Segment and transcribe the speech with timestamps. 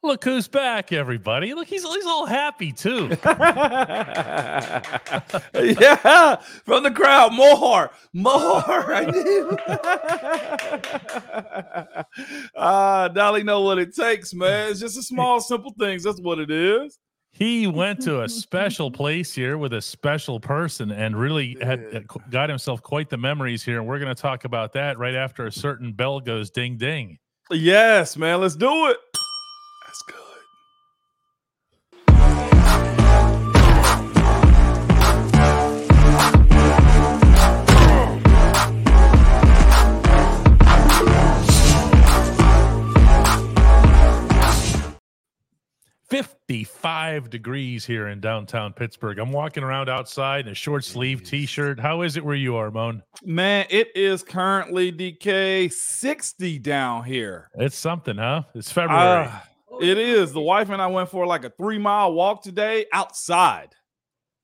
[0.00, 1.54] Look who's back, everybody.
[1.54, 3.08] Look, he's, he's all happy too.
[3.24, 4.80] yeah,
[6.64, 8.94] from the crowd, more, more.
[8.94, 9.58] I knew.
[12.56, 14.70] Ah, Dolly know what it takes, man.
[14.70, 16.02] It's just a small, simple things.
[16.02, 16.98] That's what it is.
[17.30, 22.48] He went to a special place here with a special person and really had got
[22.48, 23.78] himself quite the memories here.
[23.78, 27.18] And we're going to talk about that right after a certain bell goes ding ding.
[27.50, 28.40] Yes, man.
[28.40, 28.96] Let's do it.
[29.98, 30.24] That's good.
[46.10, 49.18] Fifty-five degrees here in downtown Pittsburgh.
[49.18, 51.78] I'm walking around outside in a short sleeve T-shirt.
[51.78, 53.02] How is it where you are, Moan?
[53.22, 57.50] Man, it is currently DK 60 down here.
[57.54, 58.44] It's something, huh?
[58.54, 59.26] It's February.
[59.28, 59.44] Ah,
[59.80, 60.32] it is.
[60.32, 63.74] The wife and I went for like a three mile walk today outside.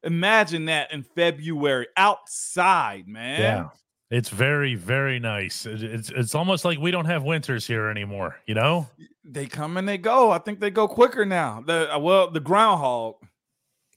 [0.02, 3.40] Imagine that in February outside, man.
[3.40, 3.68] yeah,
[4.10, 5.66] it's very, very nice.
[5.66, 8.36] It's it's almost like we don't have winters here anymore.
[8.46, 8.86] You know?
[9.24, 10.30] They come and they go.
[10.30, 11.62] I think they go quicker now.
[11.66, 13.14] The uh, well, the groundhog.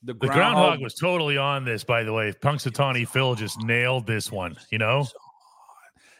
[0.03, 2.31] The The groundhog was totally on this, by the way.
[2.31, 4.55] Punxsutawney Phil just nailed this one.
[4.71, 5.05] You know?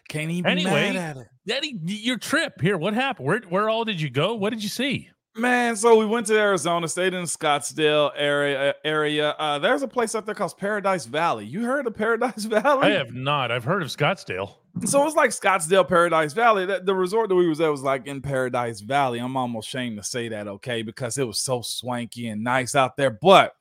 [0.08, 1.27] Can't even be Anyway, mad at it.
[1.45, 2.77] Daddy, your trip here.
[2.77, 3.27] What happened?
[3.27, 4.36] Where where all did you go?
[4.36, 5.09] What did you see?
[5.36, 8.73] Man, so we went to Arizona, stayed in the Scottsdale area.
[8.83, 9.36] Area.
[9.38, 11.45] Uh, there's a place up there called Paradise Valley.
[11.45, 12.88] You heard of Paradise Valley?
[12.88, 13.52] I have not.
[13.52, 14.55] I've heard of Scottsdale.
[14.86, 16.66] So it's like Scottsdale, Paradise Valley.
[16.66, 19.19] That the resort that we was at was like in Paradise Valley.
[19.19, 22.97] I'm almost ashamed to say that, okay, because it was so swanky and nice out
[22.97, 23.11] there.
[23.11, 23.53] But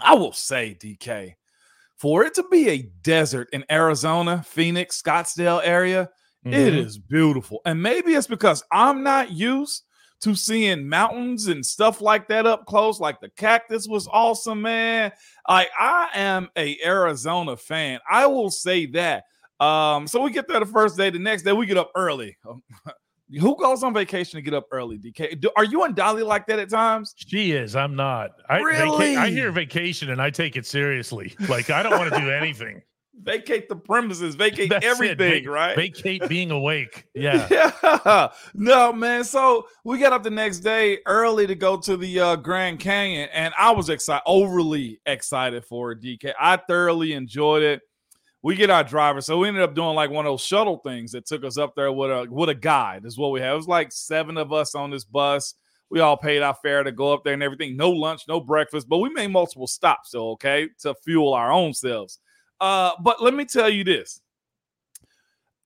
[0.00, 1.34] I will say, DK,
[1.98, 6.08] for it to be a desert in Arizona, Phoenix, Scottsdale area,
[6.44, 6.86] it Mhm.
[6.86, 7.60] is beautiful.
[7.66, 9.82] And maybe it's because I'm not used
[10.20, 12.98] to seeing mountains and stuff like that up close.
[13.00, 15.12] Like the cactus was awesome, man.
[15.48, 18.00] Like I am a Arizona fan.
[18.10, 19.24] I will say that.
[19.60, 21.10] Um, so we get there the first day.
[21.10, 22.36] The next day we get up early.
[23.40, 24.98] Who goes on vacation to get up early?
[24.98, 27.14] DK, Do, are you and Dolly like that at times?
[27.16, 27.76] She is.
[27.76, 28.30] I'm not.
[28.48, 29.16] I, vaca- Really?
[29.16, 31.34] I hear vacation and I take it seriously.
[31.48, 32.82] Like I don't want to do anything.
[33.20, 35.74] Vacate the premises, vacate That's everything, Va- right?
[35.76, 37.04] Vacate being awake.
[37.16, 37.48] Yeah.
[37.50, 38.28] Yeah.
[38.54, 39.24] No, man.
[39.24, 43.28] So we got up the next day early to go to the uh, Grand Canyon,
[43.32, 46.32] and I was excited, overly excited for it, DK.
[46.40, 47.80] I thoroughly enjoyed it.
[48.48, 51.12] We get our driver, so we ended up doing like one of those shuttle things
[51.12, 53.04] that took us up there with a with a guide.
[53.04, 53.52] Is what we had.
[53.52, 55.52] It was like seven of us on this bus.
[55.90, 57.76] We all paid our fare to go up there and everything.
[57.76, 61.74] No lunch, no breakfast, but we made multiple stops, so okay, to fuel our own
[61.74, 62.20] selves.
[62.58, 64.18] Uh, but let me tell you this.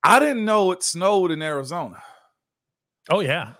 [0.02, 2.02] I didn't know it snowed in Arizona.
[3.10, 3.52] Oh yeah.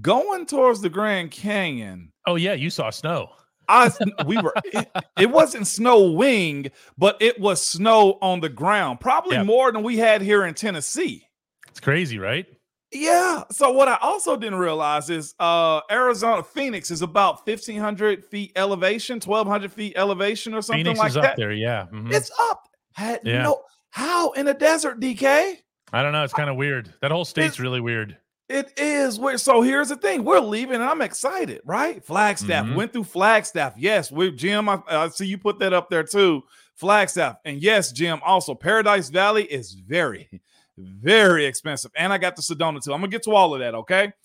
[0.00, 2.54] Going towards the Grand Canyon, Oh yeah.
[2.54, 3.28] You saw snow.
[3.68, 3.90] I
[4.26, 4.88] we were it,
[5.18, 9.46] it wasn't snowing, but it was snow on the ground, probably Yep.
[9.46, 11.26] more than we had here in Tennessee.
[11.68, 12.46] It's crazy, right?
[12.92, 13.42] Yeah.
[13.50, 19.16] So what I also didn't realize is uh Arizona Phoenix is about 1500 feet elevation,
[19.20, 21.36] 1200 feet elevation or something Phoenix like is up that.
[21.36, 21.52] there.
[21.52, 21.86] Yeah.
[21.92, 22.12] Mhm.
[22.12, 22.68] It's up.
[22.92, 23.42] Had Yeah.
[23.42, 25.56] no how in a desert, DK?
[25.92, 26.22] I don't know.
[26.24, 26.92] It's kind of weird.
[27.00, 28.16] That whole state's It's- really weird.
[28.48, 29.18] It is.
[29.42, 32.04] So here's the thing: we're leaving, and I'm excited, right?
[32.04, 32.74] Flagstaff Mhm.
[32.74, 33.74] went through Flagstaff.
[33.76, 34.68] Yes, with Jim.
[34.68, 36.42] I, I see you put that up there too.
[36.74, 38.20] Flagstaff, and yes, Jim.
[38.24, 40.28] Also, Paradise Valley is very,
[40.76, 42.92] very expensive, and I got the Sedona too.
[42.92, 44.12] I'm gonna get to all of that, okay?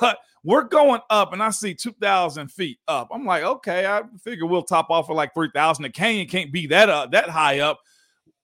[0.00, 3.08] But we're going up, and I see 2,000 feet up.
[3.12, 5.82] I'm like, okay, I figure we'll top off for like 3,000.
[5.82, 7.78] The canyon can't be that up, that high up.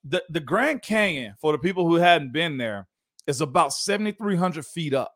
[0.05, 2.87] The the Grand Canyon for the people who hadn't been there
[3.27, 5.13] is about 7,300 feet up.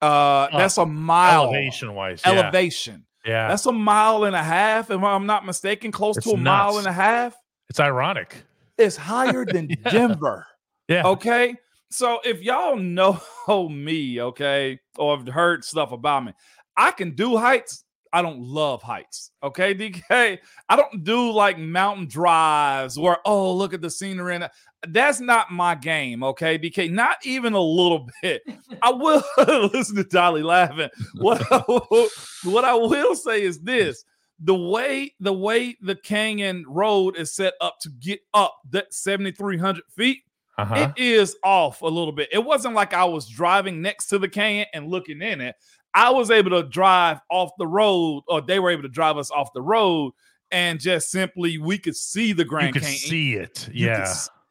[0.00, 2.22] Uh, that's a mile Elevation wise.
[2.24, 2.32] Yeah.
[2.32, 3.04] elevation.
[3.24, 3.48] yeah.
[3.48, 6.78] That's a mile and a half, if I'm not mistaken, close It's to a mile
[6.78, 7.36] and a half.
[7.68, 8.42] It's ironic.
[8.78, 9.90] It's higher than Yeah.
[9.90, 10.46] Denver.
[10.88, 11.06] Yeah.
[11.06, 11.54] Okay.
[11.90, 13.20] So if y'all know
[13.68, 16.32] me, okay, or have heard stuff about me,
[16.76, 17.84] I can do heights.
[18.12, 19.30] I don't love heights.
[19.42, 20.38] Okay, DK.
[20.68, 24.34] I don't do like mountain drives where, oh, look at the scenery.
[24.34, 24.48] And
[24.88, 26.22] that's not my game.
[26.22, 26.90] Okay, DK.
[26.90, 28.42] Not even a little bit.
[28.82, 29.22] I will
[29.72, 30.88] listen to Dolly laughing.
[31.16, 31.40] What,
[32.44, 34.04] what I will say is this
[34.42, 39.82] the way the way the canyon road is set up to get up that 7300
[39.90, 40.20] feet
[40.56, 40.74] Uh-huh.
[40.96, 42.30] it is off a little bit.
[42.32, 45.56] It wasn't like I was driving next to the canyon and looking in it.
[45.92, 49.30] I was able to drive off the road, or they were able to drive us
[49.30, 50.12] off the road,
[50.52, 52.98] and just simply we could see the you Grand could Canyon.
[52.98, 53.68] see it.
[53.72, 54.04] You Yeah.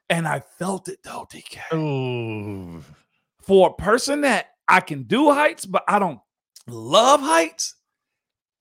[0.09, 1.59] And I felt it though, DK.
[1.73, 2.83] Ooh.
[3.41, 6.19] For a person that I can do heights, but I don't
[6.67, 7.75] Love Heights,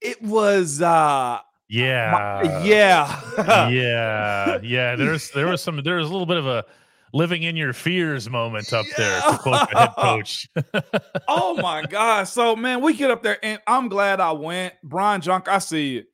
[0.00, 2.40] it was uh Yeah.
[2.42, 3.20] my- yeah.
[3.68, 4.58] yeah.
[4.62, 4.96] Yeah.
[4.96, 6.64] There's there was some there was a little bit of a
[7.14, 10.48] living in your fears moment up there to quote the head coach.
[11.28, 12.24] oh my god.
[12.24, 14.74] So man, we get up there and I'm glad I went.
[14.82, 16.06] Brian Junk, I see it.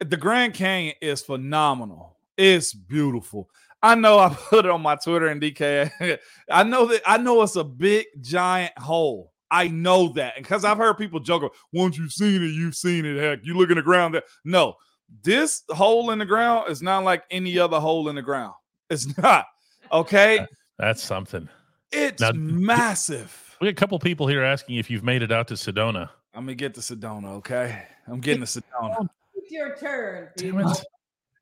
[0.00, 2.16] The Grand Canyon is phenomenal.
[2.36, 3.48] It's beautiful.
[3.84, 6.18] I know I put it on my Twitter and DK.
[6.50, 9.32] I know that I know it's a big giant hole.
[9.50, 10.36] I know that.
[10.36, 13.20] And because I've heard people joke, once you've seen it, you've seen it.
[13.22, 14.22] Heck, you look in the ground there.
[14.44, 14.74] No,
[15.22, 18.54] this hole in the ground is not like any other hole in the ground.
[18.88, 19.44] It's not.
[19.92, 20.44] Okay.
[20.78, 21.48] That's something.
[21.92, 23.56] It's Now- massive.
[23.60, 26.08] We got a couple people here asking if you've made it out to Sedona.
[26.34, 27.84] I'm gonna get to Sedona, okay?
[28.08, 29.08] I'm getting to Sedona.
[29.34, 30.28] It's your turn.
[30.36, 30.84] Damn it.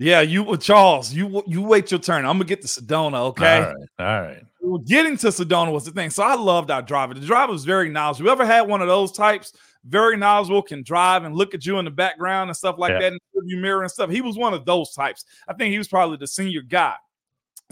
[0.02, 2.24] Yeah, you uh, Charles, you you wait your turn.
[2.26, 3.58] I'm gonna get to Sedona, okay?
[3.58, 3.76] All right.
[3.98, 4.84] All right.
[4.86, 6.10] Getting to Sedona was the thing.
[6.10, 7.14] So I loved our driver.
[7.14, 8.26] The driver was very knowledgeable.
[8.28, 9.52] You ever had one of those types?
[9.84, 13.00] Very knowledgeable, can drive and look at you in the background and stuff like Yeah.
[13.00, 14.10] that, and give you mirror and stuff.
[14.10, 15.24] He was one of those types.
[15.48, 16.94] I think he was probably the senior guy.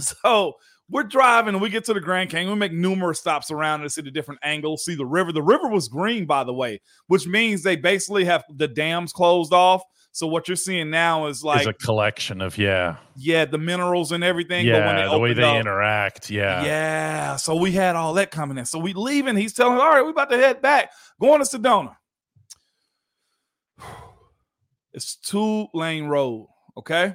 [0.00, 0.54] So
[0.88, 2.52] we're driving and we get to the Grand Canyon.
[2.52, 5.30] We make numerous stops around to see the different angles, see the river.
[5.30, 9.52] The river was green, by the way, which means they basically have the dams closed
[9.52, 9.82] off.
[10.12, 12.96] So what you're seeing now is like There's a collection of yeah.
[13.16, 14.66] yeah, the minerals and everything.
[14.66, 15.08] but when Yeah.
[15.08, 16.30] The way they up- interact.
[16.30, 16.64] Yeah.
[16.64, 17.36] Yeah.
[17.36, 18.66] So we had all that coming in.
[18.66, 19.36] So we leaving.
[19.36, 20.90] He's telling all right, we about to head back.
[21.20, 21.94] Going to Sedona.
[24.92, 26.48] It's two lane road.
[26.76, 27.14] Okay.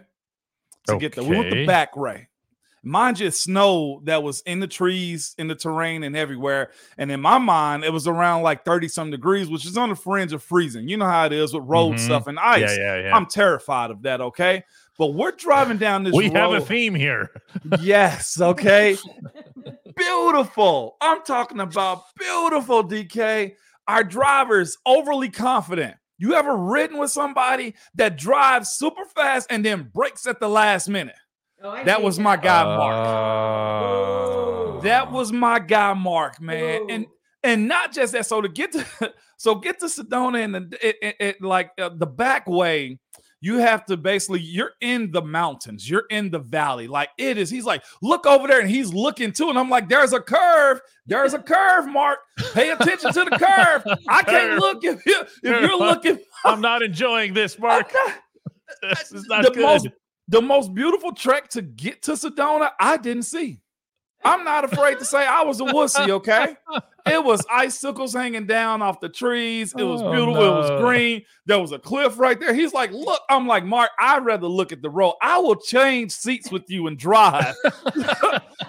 [0.88, 1.24] To get there.
[1.24, 2.30] We went the back way.
[2.88, 6.70] Mind you, snow that was in the trees, in the terrain, and everywhere.
[7.00, 9.96] And in my mind, it was around like 30 some degrees, which is on the
[9.96, 10.88] fringe of freezing.
[10.88, 12.00] You know how it is with road Mhm.
[12.00, 12.62] stuff and ice.
[12.62, 12.76] Yeah.
[12.78, 13.02] Yeah.
[13.06, 13.16] Yeah.
[13.16, 14.22] I'm terrified of that.
[14.22, 14.64] Okay.
[14.98, 17.32] But we're driving down this we have a theme here.
[17.82, 18.96] Yes, okay.
[19.96, 20.98] beautiful.
[21.02, 23.56] I'm talking about beautiful, DK.
[23.88, 25.96] Our driver's overly confident.
[26.18, 30.88] You ever ridden with somebody that drives super fast and then brakes at the last
[30.88, 31.16] minute?
[31.66, 33.08] Oh, That hate was my guy, Mark.
[33.08, 34.80] Oh.
[34.84, 36.82] That was my guy, Mark, man.
[36.84, 36.88] Ooh.
[36.90, 37.06] And
[37.44, 38.26] and not just that.
[38.26, 38.86] So to get to
[39.38, 43.00] so get to Sedona and the it, it, it- like uh, the back way,
[43.42, 46.88] you have to basically you're in the mountains, you're in the valley.
[46.88, 47.50] Like it is.
[47.50, 49.50] He's like, look over there, and he's looking too.
[49.50, 50.82] And I'm like, there's a curve.
[51.08, 52.20] There's a curve, Mark.
[52.54, 53.84] Pay attention to the curve.
[54.08, 56.20] I can't look if you if you're looking.
[56.44, 57.92] I'm not enjoying this, Mark.
[58.82, 59.62] this is not the good.
[59.62, 59.88] most
[60.28, 63.60] the most beautiful trek to get to Sedona, I didn't see.
[64.26, 66.58] I'm not afraid to say I was a wussy, okay?
[67.06, 69.74] It was icicles hanging down off the trees.
[69.78, 70.44] It was Oh, beautiful.
[70.44, 71.22] It was green.
[71.46, 72.54] There was a cliff right there.
[72.54, 75.14] He's like, Look, I'm like, Mark, I'd rather look at the road.
[75.22, 77.56] I will change seats with you and drive.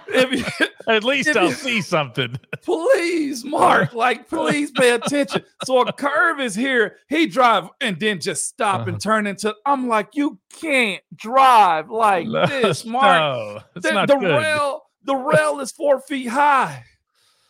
[0.09, 2.37] if you, At least I'll you- see something.
[2.63, 5.43] please, Mark, like, please pay attention.
[5.65, 6.97] So a curve is here.
[7.09, 8.91] He drive and then just stop Uh-huh.
[8.91, 9.55] and turn into.
[9.65, 13.05] I'm like, you can't drive like this, Mark.
[13.19, 14.29] No, it's the not the good.
[14.39, 16.85] rail, the rail is four feet high.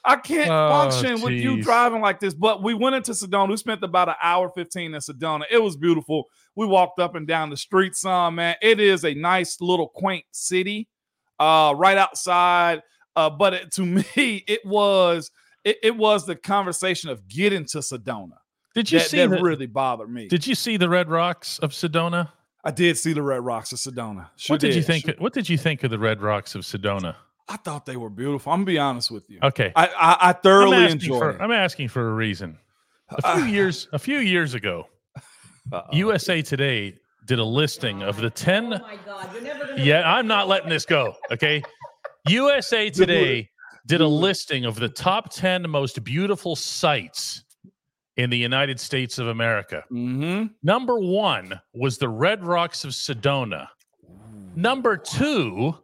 [0.05, 2.33] I can't Oh, function with you driving like this.
[2.33, 3.49] But we went into Sedona.
[3.49, 5.43] We spent about an hour 15 in Sedona.
[5.51, 6.27] It was beautiful.
[6.55, 8.55] We walked up and down the street some, man.
[8.63, 10.89] It is a nice little quaint city
[11.41, 12.83] uh, right outside.
[13.17, 13.83] Uh, but it, to
[14.17, 15.31] me, it was
[15.65, 18.37] it, it was the conversation of getting to Sedona
[18.75, 20.29] Did you that, see that the, really bothered me.
[20.29, 22.29] Did you see the Red Rocks of Sedona?
[22.63, 24.29] I did see the Red Rocks of Sedona.
[24.37, 25.07] Sure what did, you think?
[25.07, 27.17] Sure- What did you think of the Red Rocks of Sedona?
[27.49, 28.53] I thought they were beautiful.
[28.53, 29.39] I'm gonna be honest with you.
[29.43, 31.41] Okay, I I, I I'm thoroughly asking, enjoyed for, it.
[31.41, 32.59] I'm asking for a reason.
[33.11, 34.89] A few Uh, years, a few years ago,
[35.73, 35.97] uh-oh.
[35.97, 38.75] USA Today did a listing of the ten.
[38.75, 39.83] Oh my God, you're never gonna.
[39.83, 41.15] Yeah, I'm not letting this go.
[41.31, 41.63] Okay,
[42.29, 43.49] USA Today
[43.87, 47.45] did a listing of the top ten most beautiful sites
[48.17, 49.85] in the United States of America.
[49.93, 50.51] Mhm.
[50.65, 53.69] Number one was the Red Rocks of Sedona.
[54.57, 55.77] Number two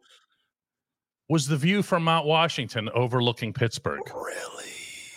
[1.33, 4.03] was the view from Mount Washington overlooking Pittsburgh.
[4.15, 4.71] Really?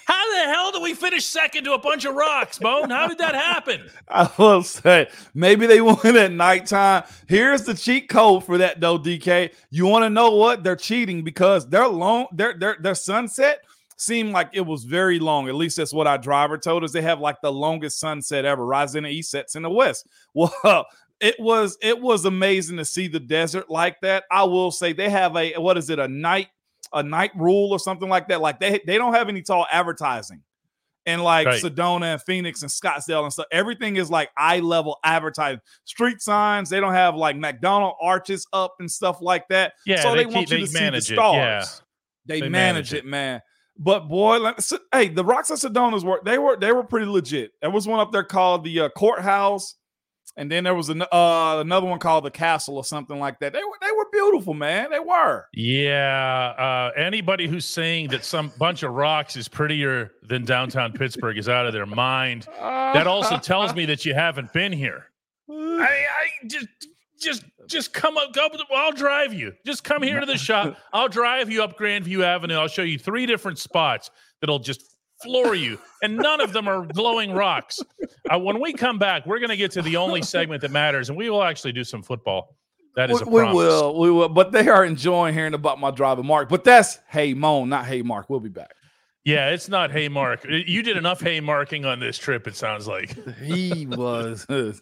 [0.05, 2.89] How the hell do we finish second to a bunch of rocks, Bone?
[2.89, 3.89] How did that happen?
[4.07, 7.03] I will say maybe they went at nighttime.
[7.27, 9.51] Here's the cheat code for that though, DK.
[9.71, 10.63] You want to know what?
[10.63, 13.59] They're cheating because their long their their their sunset
[13.97, 15.49] seemed like it was very long.
[15.49, 16.93] At least that's what our driver told us.
[16.93, 18.65] They have like the longest sunset ever.
[18.65, 20.07] Rise in the east, sets in the west.
[20.33, 20.85] Well,
[21.21, 24.23] it was it was amazing to see the desert like that.
[24.31, 26.47] I will say they have a what is it, a night,
[26.93, 28.41] a night rule or something like that.
[28.41, 30.43] Like they they don't have any tall advertising.
[31.07, 31.61] And like Right.
[31.61, 35.61] Sedona and Phoenix and Scottsdale and stuff, everything is like eye level advertising.
[35.83, 39.73] Street signs, they don't have like McDonald arches up and stuff like that.
[39.85, 41.35] Yeah, so they, they want keep- you to see the it, stars.
[41.37, 41.65] yeah.
[42.25, 43.41] They, They manage manage it, man.
[43.77, 47.05] But boy, like, so- hey, the Rocks of Sedona's were they were they were pretty
[47.05, 47.51] legit.
[47.61, 49.75] There was one up there called the uh, Courthouse,
[50.37, 53.53] and then there was an, uh, another one called the Castle or something like that.
[53.53, 54.91] They were they were beautiful, man.
[54.91, 55.45] They were.
[55.53, 56.53] Yeah.
[56.57, 61.47] Uh, anybody who's saying that some bunch of rocks is prettier than downtown Pittsburgh is
[61.47, 62.47] out of their mind.
[62.59, 65.05] That also tells me that you haven't been here.
[65.49, 66.67] I, I just
[67.19, 69.53] just just come up go I'll drive you.
[69.65, 70.77] Just come here to the shop.
[70.93, 72.55] I'll drive you up Grandview Avenue.
[72.55, 74.09] I'll show you three different spots
[74.41, 75.79] that'll just floor you.
[76.01, 77.79] And none of them are glowing rocks.
[78.31, 81.09] Uh, when we come back, we're going to get to the only segment that matters,
[81.09, 82.55] and we will actually do some football.
[82.95, 84.29] That is a we, we will, we will.
[84.29, 86.47] But they are enjoying hearing about my driver, Mark.
[86.47, 88.29] But that's hey Moan, not hey Mark.
[88.29, 88.71] We'll be back.
[89.25, 90.45] Yeah, it's not hey Mark.
[90.47, 93.13] You did enough hay marking on this trip, it sounds like.
[93.39, 94.45] He was.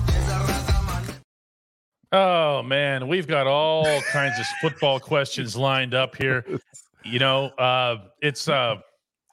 [2.11, 6.45] Oh man, we've got all kinds of football questions lined up here.
[7.05, 8.75] You know, uh, it's uh,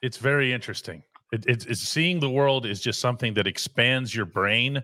[0.01, 1.03] it's very interesting.
[1.33, 4.81] It, it's, it's seeing the world is just something that expands your brain.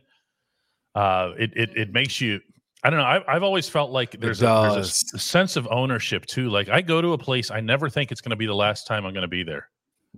[0.94, 2.42] Uh, it, it it makes you.
[2.84, 3.06] I don't know.
[3.06, 6.50] I've, I've always felt like there's a, there's a sense of ownership too.
[6.50, 8.86] Like I go to a place, I never think it's going to be the last
[8.86, 9.70] time I'm going to be there.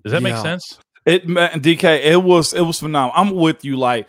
[0.04, 0.80] Does that make sense?
[1.06, 3.14] It man, DK, it was it was phenomenal.
[3.16, 3.78] I'm with you.
[3.78, 4.08] Like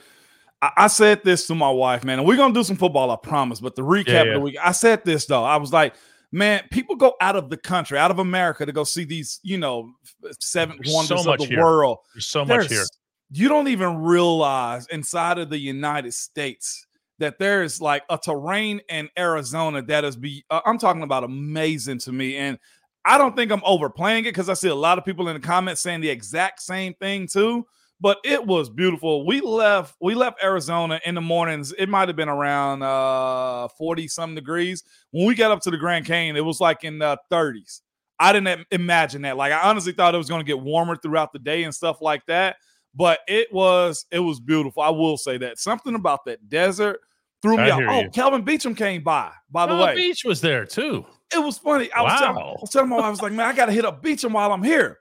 [0.63, 3.17] I, I said this to my wife, man, and we're gonna do some football, I
[3.17, 3.61] promise.
[3.61, 5.45] But the recap Yeah, of the week, I said this though.
[5.45, 5.95] I was like,
[6.33, 9.59] man, people go out of the country, out of America to go see these, you
[9.59, 9.93] know,
[10.41, 11.63] seven There's wonders so of the here.
[11.63, 11.99] world.
[12.15, 12.85] There's so much here.
[13.31, 16.87] You don't even realize inside of the United States
[17.19, 21.25] that there is like a terrain in Arizona that is be uh, I'm talking about
[21.25, 22.59] amazing to me and
[23.05, 25.47] I don't think I'm overplaying it because I see a lot of people in the
[25.47, 27.67] comments saying the exact same thing too.
[28.01, 29.27] But it was beautiful.
[29.27, 31.73] We left we left Arizona in the mornings.
[31.73, 34.85] It might have been around uh 40 some degrees.
[35.11, 37.81] When we got up to the Grand Canyon, it was like in the 30s.
[38.21, 39.37] I didn't imagine that.
[39.37, 42.01] Like I honestly thought it was going to get warmer throughout the day and stuff
[42.01, 42.57] like that.
[42.95, 44.83] But it was it was beautiful.
[44.83, 47.01] I will say that something about that desert
[47.43, 47.83] threw me off.
[47.89, 48.11] Oh, you.
[48.11, 49.33] Kelvin Beachum came by.
[49.51, 51.05] By the Oh, way, Beach was there too.
[51.35, 51.91] it was funny.
[51.93, 52.57] I was, telling, I Wow.
[52.61, 54.53] was telling my wife, I was like, man, I got to hit up Beachum while
[54.53, 54.99] I'm here.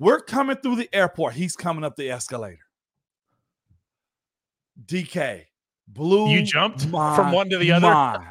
[0.00, 1.34] We're coming through the airport.
[1.34, 2.64] He's coming up the escalator.
[4.86, 5.44] DK
[5.86, 6.30] blew.
[6.30, 7.86] You jumped from one to the other?
[7.86, 8.24] mind.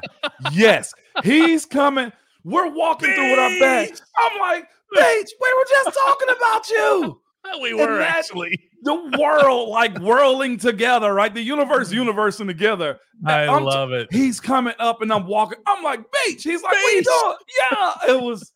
[0.52, 2.12] yes, he's coming.
[2.42, 4.02] We're walking through with our bags.
[4.16, 7.20] I'm like, Beach, we were just talking about you.
[7.62, 8.68] We were that- actually.
[8.82, 11.32] The world like whirling together, right?
[11.32, 11.98] The universe, mm-hmm.
[11.98, 12.98] universing together.
[13.24, 14.08] I I'm love it.
[14.12, 15.58] He's coming up and I'm walking.
[15.66, 16.42] I'm like, Beach.
[16.42, 17.06] He's like, what you Beach.
[17.06, 17.36] doing?
[17.72, 18.52] Yeah, it was.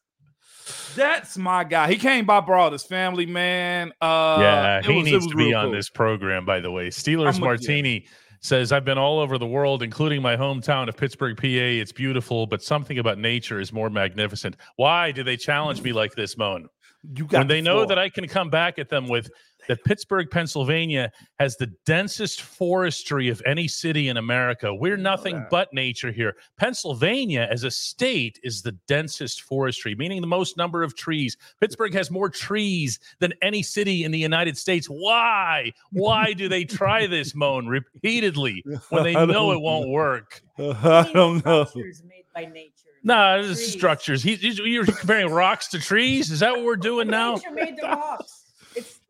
[0.95, 1.89] That's my guy.
[1.91, 3.93] He came by, brought his family, man.
[4.01, 5.73] Uh, yeah, he was- needs to be on cool.
[5.73, 6.89] this program, by the way.
[6.89, 7.41] Steelers you.
[7.41, 8.07] Martini
[8.41, 11.47] says, I've been all over the world, including my hometown of Pittsburgh, PA.
[11.47, 14.57] It's beautiful, but something about nature is more magnificent.
[14.77, 16.69] Why do they challenge me like this, Moan?
[17.17, 19.31] You got When the they know that I can come back at them with
[19.69, 24.75] that Pittsburgh, Pennsylvania has the densest forestry of any city in America.
[24.75, 26.37] We're nothing but nature here.
[26.59, 31.37] Pennsylvania, as a state, is the densest forestry, meaning the most number of trees.
[31.61, 34.87] Pittsburgh has more trees than any city in the United States.
[34.87, 35.73] Why?
[35.93, 40.43] Why do they try this, Moan, repeatedly when they I know it won't work?
[40.59, 41.65] I don't know.
[41.65, 42.71] Structures made by nature.
[43.07, 44.23] No, this is structures.
[44.23, 46.31] He, he's- you're comparing rocks to trees.
[46.31, 47.35] Is that what we're doing now?
[47.35, 48.44] Nature made the rocks.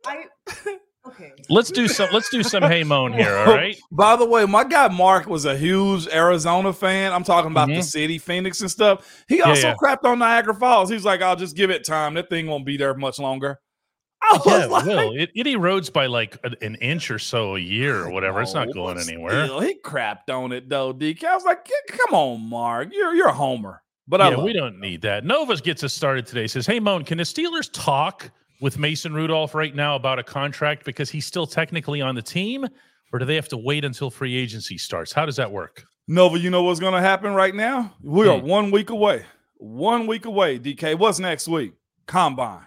[0.07, 0.79] It's I.
[1.07, 1.33] Okay.
[1.51, 2.09] Let's do some.
[2.15, 3.37] Let's do some hey moan here.
[3.37, 3.77] All right.
[3.93, 7.13] By the way, my guy Mark was a huge Arizona fan.
[7.13, 7.85] I'm talking about the Mhm.
[7.85, 9.25] city, Phoenix, and stuff.
[9.29, 9.75] He also yeah.
[9.75, 10.89] crapped on Niagara Falls.
[10.89, 12.15] He's like, I'll just give it time.
[12.15, 13.61] That thing won't be there much longer.
[14.23, 15.13] I Yeah, like, it will.
[15.13, 18.41] It, it erodes by like an, an inch or so a year or whatever.
[18.41, 19.45] It's not going anywhere.
[19.45, 21.23] still, he crapped on it though, DK.
[21.25, 22.89] I was like, come on, Mark.
[22.93, 23.83] You're you're a homer.
[24.09, 25.27] But yeah, love we don't need that.
[25.27, 26.47] Novas gets us started today.
[26.47, 28.31] Says, "Hey, Moan, can the Steelers talk
[28.65, 32.67] with Mason Rudolph right now about a contract because he's still technically on the team,
[33.13, 35.13] or do they have to wait until free agency starts?
[35.13, 37.95] How does that work?" Nova, you know what's going to happen right now?
[38.03, 38.47] We are Hmm.
[38.47, 39.25] one week away.
[39.59, 40.59] One week away.
[40.59, 41.75] DK, what's next week?
[42.07, 42.63] Combine.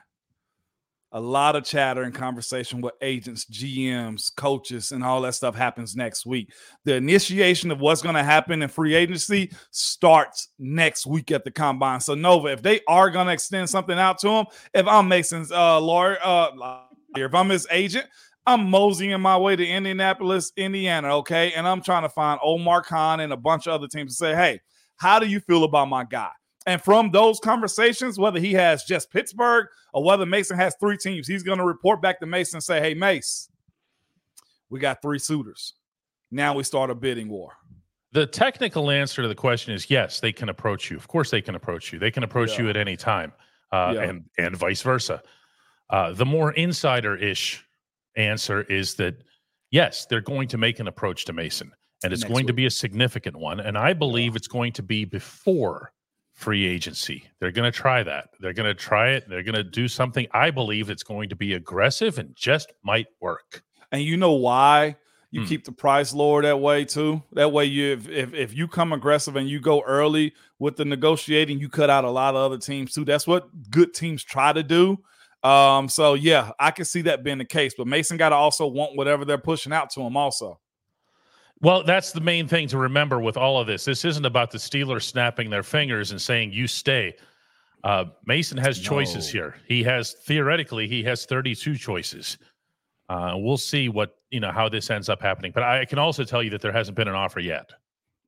[1.17, 5.95] A lot of chatter and conversation with agents, GMs, coaches, and all that stuff happens
[5.95, 6.53] next week.
[6.85, 11.49] The initiation of what's going to happen in free agency starts next week at the
[11.49, 12.01] combine.
[12.01, 14.45] So Nova, if they are going to extend something out to him,
[14.75, 16.81] if I'm Mason's uh, lawyer, uh,
[17.15, 18.05] if I'm his agent,
[18.45, 23.21] I'm moseying my way to Indianapolis, Indiana, okay, and I'm trying to find Omar Khan
[23.21, 24.61] and a bunch of other teams to say, hey,
[24.97, 26.29] how do you feel about my guy?
[26.67, 31.25] And from those conversations, whether he has just Pittsburgh or whether Mason has three teams,
[31.25, 33.49] he's going to report back to Mason and say, Hey, Mace,
[34.69, 35.73] we got three suitors.
[36.29, 37.53] Now we start a bidding war.
[38.11, 40.97] The technical answer to the question is yes, they can approach you.
[40.97, 41.99] Of course, they can approach you.
[41.99, 42.63] They can approach Yeah.
[42.63, 43.31] you at any time,
[43.71, 44.03] uh, Yeah.
[44.03, 45.23] and and vice versa.
[45.89, 47.65] Uh, the more insider-ish
[48.17, 49.23] answer is that
[49.71, 51.71] yes, they're going to make an approach to Mason,
[52.03, 53.61] and it's Next going to be a significant one.
[53.61, 55.93] And I believe it's going to be before
[56.37, 57.23] free agency.
[57.39, 58.29] They're going to try that.
[58.39, 59.27] They're going to try it.
[59.27, 60.27] They're going to do something.
[60.31, 63.63] I believe it's going to be aggressive and just might work.
[63.91, 64.97] And you know why
[65.31, 65.47] you Hmm.
[65.47, 67.23] keep the price lower that way too?
[67.33, 70.85] That way you if, if if you come aggressive and you go early with the
[70.85, 73.03] negotiating, you cut out a lot of other teams too.
[73.03, 74.99] That's what good teams try to do.
[75.43, 77.73] Um, so yeah, I can see that being the case.
[77.77, 80.59] But Mason got to also want whatever they're pushing out to him, also.
[81.61, 83.83] Well, that's the main thing to remember with all of this.
[83.85, 87.15] This isn't about the Steelers snapping their fingers and saying, you stay.
[87.83, 89.39] Uh, Mason has choices No.
[89.39, 89.55] here.
[89.67, 92.37] He has, theoretically, he has 32 choices.
[93.09, 95.51] Uh, we'll see what, you know, how this ends up happening.
[95.53, 97.69] But I can also tell you that there hasn't been an offer yet.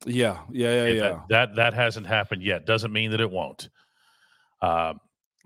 [0.06, 1.00] Yeah, yeah, yeah, yeah.
[1.02, 2.64] That, that, that hasn't happened yet.
[2.64, 3.68] Doesn't mean that it won't.
[4.62, 4.94] Uh,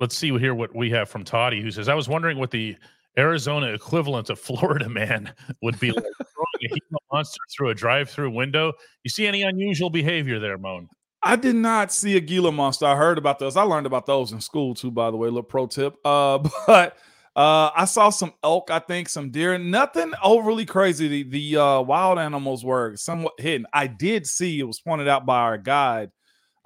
[0.01, 2.77] let's see here what we have from Toddy, who says, I was wondering what the
[3.19, 6.05] Arizona equivalent of Florida man would be like
[6.63, 8.73] a Gila monster through a drive-through window.
[9.03, 10.89] You see any unusual behavior there, Moan?
[11.23, 12.85] I did not see a Gila monster.
[12.85, 13.57] I heard about those.
[13.57, 15.29] I learned about those in school too, by the way.
[15.29, 15.97] little pro tip.
[16.05, 16.99] Uh, but
[17.35, 18.71] uh, I saw some elk.
[18.71, 19.57] I think some deer.
[19.57, 21.09] Nothing overly crazy.
[21.09, 23.67] The, the uh, wild animals were somewhat hidden.
[23.73, 26.11] I did see it was pointed out by our guide.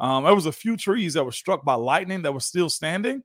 [0.00, 3.22] Um, there was a few trees that were struck by lightning that were still standing.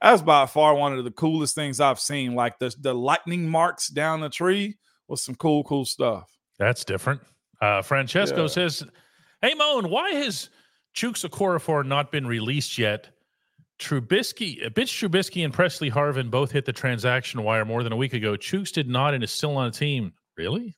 [0.00, 2.34] That's by far one of the coolest things I've seen.
[2.34, 4.76] Like the the lightning marks down the tree
[5.08, 6.28] was some cool, cool stuff.
[6.58, 7.20] That's different.
[7.60, 8.46] Uh, Francesco Yeah.
[8.48, 8.84] says,
[9.42, 10.50] "Hey Moan, why has
[10.94, 13.10] Chuks Okorafor not been released yet?
[13.78, 17.96] Trubisky, uh, Mitch Trubisky, and Pressley Harvin both hit the transaction wire more than a
[17.96, 18.32] week ago.
[18.36, 20.12] Chuks did not and is still on a team.
[20.36, 20.76] Really?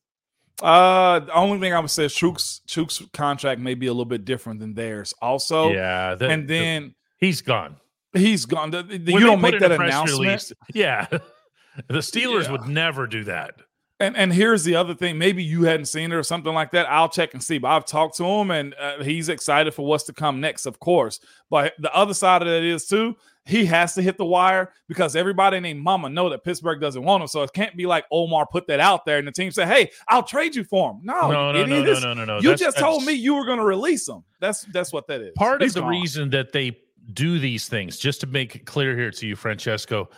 [0.63, 4.05] Uh, the only thing I would say is Chuks Chuks contract may be a little
[4.05, 5.15] bit different than theirs.
[5.23, 6.15] Also, yeah.
[6.15, 7.77] the- and the- then he's gone.
[8.13, 8.71] he's gone.
[8.71, 10.21] The- the- you don't make that announcement.
[10.21, 11.07] release- Yeah.
[11.89, 12.53] the Steelers Yeah.
[12.53, 13.55] would never do that.
[14.01, 15.19] And and here's the other thing.
[15.19, 16.87] Maybe you hadn't seen it or something like that.
[16.91, 17.59] I'll check and see.
[17.59, 20.81] But I've talked to him, and uh, he's excited for what's to come next, of
[20.81, 21.21] course.
[21.51, 23.15] But the other side of that is too.
[23.47, 27.23] He has to hit the wire because everybody named Mama know that Pittsburgh doesn't want
[27.23, 27.27] him.
[27.29, 29.91] So it can't be like Omar put that out there and the team said, "Hey,
[30.09, 32.37] I'll trade you for him." No, no, no, no, no, no, no, no.
[32.37, 34.25] You That's- just told that's- me you were going to release him.
[34.41, 35.33] That's that's what that is.
[35.37, 35.91] part He's of the gone.
[35.91, 36.79] reason that they
[37.13, 40.09] do these things just to make it clear here to you francesco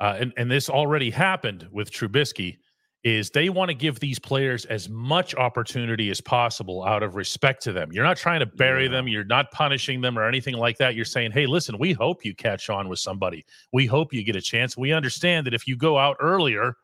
[0.00, 2.56] uh, and, and this already happened with trubisky
[3.04, 7.60] is they want to give these players as much opportunity as possible out of respect
[7.64, 7.90] to them.
[7.92, 8.90] You're not trying to bury Yeah.
[8.92, 9.08] them.
[9.08, 10.94] You're not punishing them or anything like that.
[10.94, 13.44] You're saying hey listen we hope you catch on with somebody.
[13.72, 14.76] We hope you get a chance.
[14.76, 16.74] We understand that if you go out earlier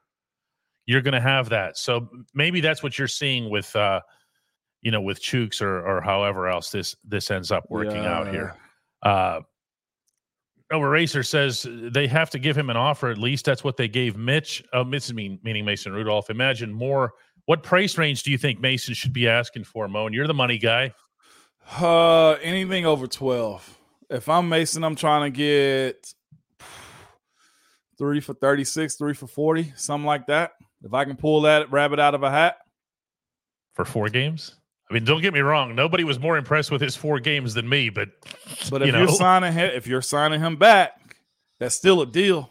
[0.87, 1.77] you're going to have that.
[1.77, 4.01] So maybe that's what you're seeing with uh
[4.83, 8.57] you know with chuks or or however else this this ends up working out here.
[9.03, 9.41] Uh,
[10.71, 13.09] Racer says they have to give him an offer.
[13.09, 14.63] At least that's what they gave Mitch.
[14.73, 16.31] Uh, Mitch mean, meaning Mason Rudolph.
[16.31, 17.13] Imagine more.
[17.47, 20.07] What price range do you think Mason should be asking for, Mo?
[20.07, 20.93] And you're the money guy.
[21.81, 23.79] Uh, anything over 12.
[24.11, 26.15] If I'm Mason, I'm trying to get
[27.97, 30.53] three for 36, three for 40, something like that.
[30.83, 32.59] If I can pull that rabbit out of a hat,
[33.79, 34.58] for four games.
[34.91, 35.75] I mean, don't get me wrong.
[35.75, 38.09] Nobody was more impressed with his four games than me, but
[38.71, 40.93] but if you are signing him, if you're signing him back,
[41.61, 42.51] that's still a deal.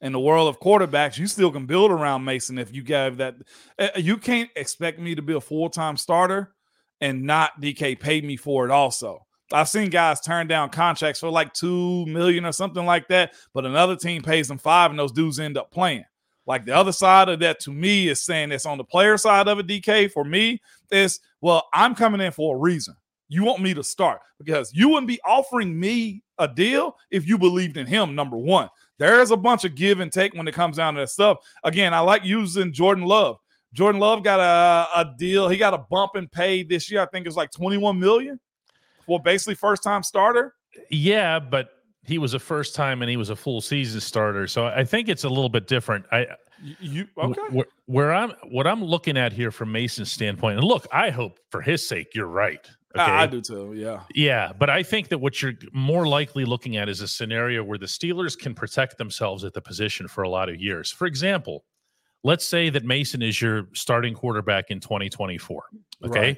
[0.00, 3.36] In the world of quarterbacks, you still can build around Mason if you gave that.
[3.78, 6.54] uh, You can't expect me to be a full time starter
[7.00, 8.72] and not DK pay me for it.
[8.72, 13.34] Also, I've seen guys turn down contracts for like two million or something like that,
[13.54, 16.04] but another team pays them five, and those dudes end up playing.
[16.46, 19.48] Like the other side of that to me is saying it's on the player side
[19.48, 20.10] of it, DK.
[20.10, 22.96] For me, is well, I'm coming in for a reason.
[23.28, 27.38] You want me to start because you wouldn't be offering me a deal if you
[27.38, 28.14] believed in him.
[28.14, 31.08] Number one, there's a bunch of give and take when it comes down to that
[31.08, 31.38] stuff.
[31.64, 33.38] Again, I like using Jordan Love.
[33.72, 35.48] Jordan Love got a, a deal.
[35.48, 37.00] He got a bump in pay this year.
[37.00, 38.38] I think it's like 21 million
[39.06, 40.54] for basically first time starter.
[40.90, 41.70] yeah, but
[42.04, 44.46] he was a first time and he was a full season starter.
[44.46, 46.04] So I think it's a little bit different.
[46.10, 46.26] I
[46.80, 47.40] You, okay?
[47.50, 51.38] where, where I'm what I'm looking at here from Mason's standpoint, and look, I hope
[51.50, 52.68] for his sake you're right.
[52.94, 53.10] Okay.
[53.10, 53.72] I, I do too.
[53.74, 54.00] Yeah.
[54.14, 57.78] Yeah, but I think that what you're more likely looking at is a scenario where
[57.78, 60.90] the Steelers can protect themselves at the position for a lot of years.
[60.90, 61.64] For example,
[62.22, 65.64] let's say that Mason is your starting quarterback in 2024.
[66.04, 66.20] Okay.
[66.20, 66.36] Right.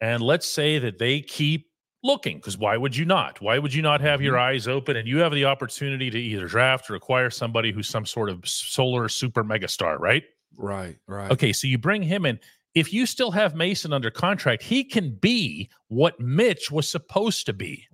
[0.00, 1.68] And let's say that they keep
[2.06, 3.40] looking because why would you not?
[3.40, 4.42] Why would you not have your Mm-hmm.
[4.54, 8.06] eyes open and you have the opportunity to either draft or acquire somebody who's some
[8.06, 10.22] sort of solar super megastar, right?
[10.56, 10.96] Right.
[11.06, 11.30] Right.
[11.30, 12.38] Okay, so you bring him in.
[12.74, 17.52] If you still have Mason under contract, he can be what Mitch was supposed to
[17.52, 17.86] be.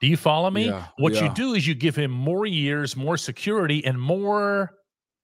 [0.00, 0.66] Do you follow me?
[0.66, 4.72] Yeah, what you do is you give him more years, more security, and more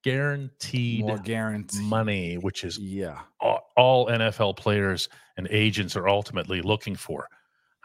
[0.04, 1.80] guaranteed More guarantee.
[1.82, 3.20] money, which is Yeah.
[3.40, 7.28] all, all NFL players and agents are ultimately looking for.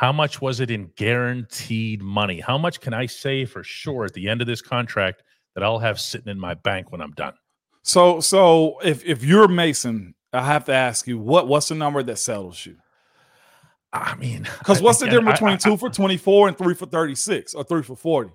[0.01, 2.39] How much was it in guaranteed money?
[2.39, 5.21] How much can I say for sure at the end of this contract
[5.53, 7.35] that I'll have sitting in my bank when I'm done?
[7.83, 12.01] So so if if you're Mason, I have to ask you what what's the number
[12.01, 12.77] that settles you?
[13.93, 16.73] I mean, Because what's the difference I- between I- two for twenty four and three
[16.73, 18.31] for thirty six or three for forty?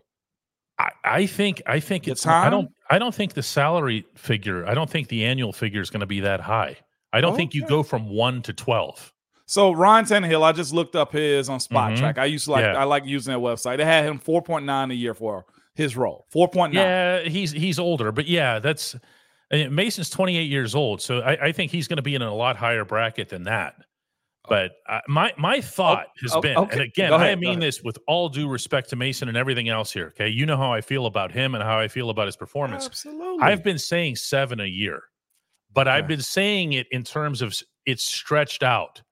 [0.78, 4.64] I, I think I think The it's I don't I don't think the salary figure
[4.68, 6.76] I don't think the annual figure is going to be that high.
[7.12, 9.12] I don't oh, think you go from one to twelve.
[9.46, 11.98] So Ryan Tannehill, I just looked up his on Spot Mhm.
[11.98, 12.18] Track.
[12.18, 12.76] I used to like Yeah.
[12.76, 13.74] I like using that website.
[13.78, 16.26] It had him four point nine a year for his role.
[16.30, 16.84] Four point nine.
[16.84, 18.96] Yeah, he's he's older, but yeah, that's
[19.52, 22.34] Mason's twenty eight years old, so I, I think he's going to be in a
[22.34, 23.76] lot higher bracket than that.
[24.48, 26.72] But uh, my my thought has oh, been, okay.
[26.72, 29.92] and again, Go I mean this with all due respect to Mason and everything else
[29.92, 30.08] here.
[30.08, 32.86] Okay, you know how I feel about him and how I feel about his performance.
[32.86, 33.42] Absolutely.
[33.42, 35.02] I've been saying seven a year,
[35.72, 37.54] but I've been saying it in terms of
[37.84, 39.02] it's stretched out.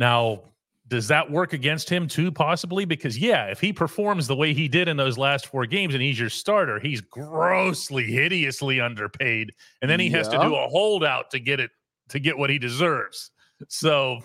[0.00, 0.40] Now,
[0.88, 2.32] does that work against him too?
[2.32, 5.94] Possibly because yeah, if he performs the way he did in those last four games
[5.94, 10.66] and he's your starter, he's grossly, hideously underpaid, and then he has to do a
[10.68, 11.70] holdout to get it
[12.08, 13.30] to get what he deserves.
[13.68, 14.18] So.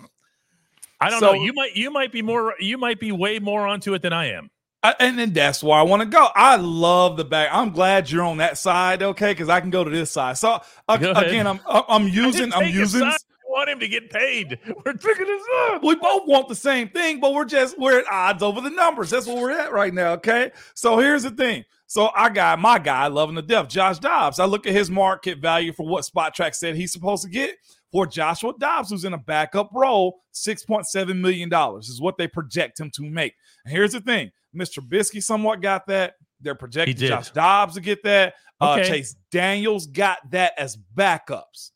[0.98, 1.42] I don't So- know.
[1.44, 4.30] You might you might be more you might be way more onto it than I
[4.32, 4.50] am.
[4.82, 6.28] I, and then that's where I want to go.
[6.34, 7.50] I love the back.
[7.52, 9.32] I'm glad you're on that side, okay?
[9.32, 10.38] Because I can go to this side.
[10.38, 13.12] So uh, again, I'm I'm using I'm using.
[13.56, 13.58] Side.
[13.58, 14.58] I want him to get paid.
[14.84, 15.82] We're picking this up.
[15.82, 19.10] We both want the same thing, but we're just we're at odds over the numbers.
[19.10, 20.12] That's where we're at right now.
[20.12, 20.50] Okay.
[20.74, 21.64] So here's the thing.
[21.86, 24.40] So I got my guy loving the death, Josh Dobbs.
[24.40, 27.56] I look at his market value for what Spotrac said he's supposed to get
[27.92, 30.20] for Joshua Dobbs, who's in a backup role.
[30.32, 33.34] Six point seven million dollars is what they project him to make.
[33.64, 34.80] And here's the thing: Mr.
[34.80, 36.14] Trubisky somewhat got that.
[36.40, 36.96] They're projecting.
[36.96, 38.34] Josh Dobbs to get that.
[38.60, 41.70] Uh, Chase Daniels got that as backups.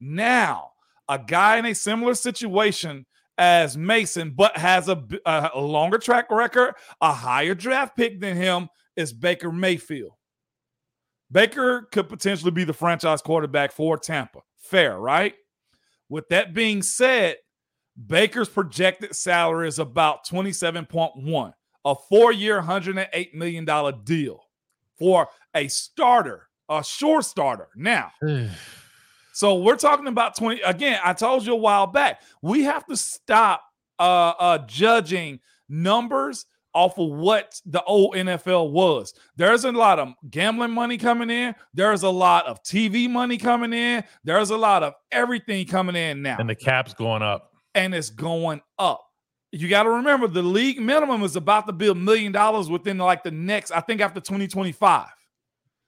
[0.00, 0.71] Now,
[1.08, 3.06] a guy in a similar situation
[3.38, 9.12] as Mason, but has a longer track record, a higher draft pick than him, is
[9.12, 10.12] Baker Mayfield.
[11.30, 14.40] Baker could potentially be the franchise quarterback for Tampa.
[14.58, 15.34] Fair, right?
[16.08, 17.36] With that being said,
[18.06, 21.52] Baker's projected salary is about 27.1,
[21.84, 23.64] a four year, $108 million
[24.04, 24.40] deal
[24.98, 27.68] for a starter, a sure starter.
[27.76, 28.12] Now,
[29.32, 32.20] so we're talking about 20 again, I told you a while back.
[32.42, 33.62] We have to stop
[33.98, 39.12] uh uh judging numbers off of what the old NFL was.
[39.36, 43.72] There's a lot of gambling money coming in, there's a lot of TV money coming
[43.72, 47.50] in, there's a lot of everything coming in now and the cap's going up.
[47.74, 49.04] and it's going up.
[49.54, 52.96] You got to remember the league minimum is about to be a million dollars within
[52.96, 55.08] like the next, I think after 2025.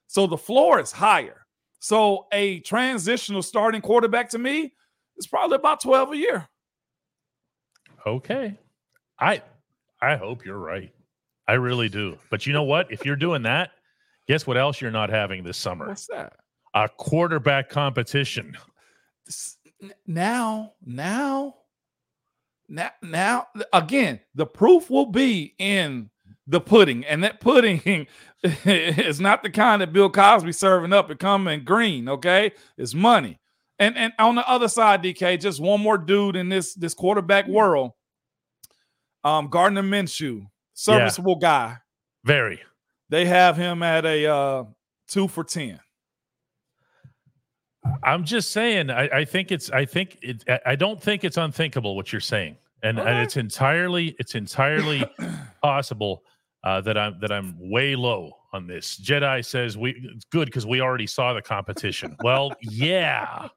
[0.05, 1.44] So the floor is higher.
[1.85, 4.73] So a transitional starting quarterback to me
[5.17, 6.47] is probably about 12 a year.
[8.07, 8.57] Okay.
[9.19, 9.43] I
[10.01, 10.91] I hope you're right.
[11.47, 12.17] I really do.
[12.31, 12.91] But you know what?
[12.91, 13.69] If you're doing that,
[14.27, 15.87] guess what else you're not having this summer?
[15.87, 16.33] What's that?
[16.73, 18.57] A quarterback competition.
[20.07, 21.53] Now, now,
[22.67, 26.09] now, now, again, the proof will be in
[26.47, 28.07] the pudding, and that pudding
[28.43, 32.07] is not the kind that Bill Cosby serving up and coming green.
[32.09, 33.39] Okay, it's money.
[33.79, 37.47] And and on the other side, DK, just one more dude in this this quarterback
[37.47, 37.91] world.
[39.23, 41.77] Um, Gardner Minshew, serviceable guy.
[42.23, 42.61] Very.
[43.09, 44.63] They have him at a uh
[45.07, 45.79] two for ten.
[48.03, 48.89] I'm just saying.
[48.89, 49.69] I, I think it's.
[49.71, 50.43] I think it.
[50.47, 54.15] I- I don't think it's unthinkable what you're saying, and, and it's entirely.
[54.19, 55.05] It's entirely
[55.61, 56.23] possible
[56.65, 58.99] uh, that I'm that I'm way low on this.
[58.99, 62.17] Jedi says we it's good because we already saw the competition.
[62.23, 63.47] well, yeah,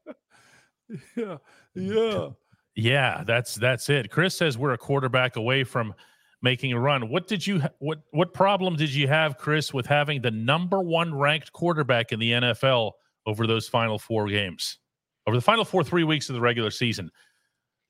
[1.17, 1.39] Yeah,
[1.75, 2.29] yeah.
[2.75, 3.25] yeah.
[3.27, 4.11] That's that's it.
[4.11, 5.95] Chris says we're a quarterback away from
[6.43, 7.09] making a run.
[7.09, 11.15] What did you what what problem did you have, Chris, with having the number one
[11.15, 12.93] ranked quarterback in the NFL
[13.27, 14.79] over those final four games?
[15.27, 17.11] Over the final four three weeks of the regular season,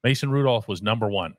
[0.05, 1.35] Mason Rudolph was number one.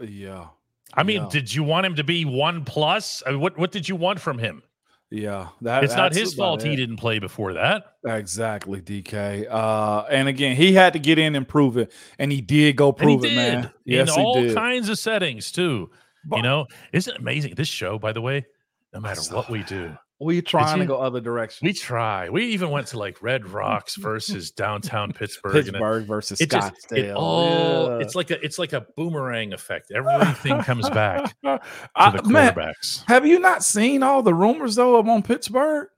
[0.00, 0.46] Yeah.
[0.94, 1.28] I mean, Yeah.
[1.30, 3.22] did you want him to be one plus?
[3.26, 4.62] I mean, what what did you want from him?
[5.10, 5.48] Yeah.
[5.60, 7.84] That, It's not his fault he didn't play before that.
[8.06, 9.46] Exactly, DK.
[9.50, 12.92] Uh, and again, he had to get in and prove it, and he did go
[12.92, 13.70] prove did it, man.
[13.84, 14.54] Yes, in all did.
[14.54, 15.90] kinds of settings too.
[16.24, 17.54] But you know, isn't it amazing?
[17.56, 18.46] This show, by the way,
[18.94, 21.66] no matter what we do, we trying to go other directions.
[21.66, 22.28] we try.
[22.28, 25.56] We even went to like Red Rocks versus downtown Pittsburgh.
[25.56, 26.96] it- Pittsburgh versus it just Scottsdale.
[26.98, 27.98] it all yeah.
[27.98, 29.90] it's like a it's like a boomerang effect.
[29.90, 31.60] Everything comes back to
[31.96, 33.04] I- the man, quarterbacks.
[33.06, 35.88] have you not seen all the rumors though of on Pittsburgh?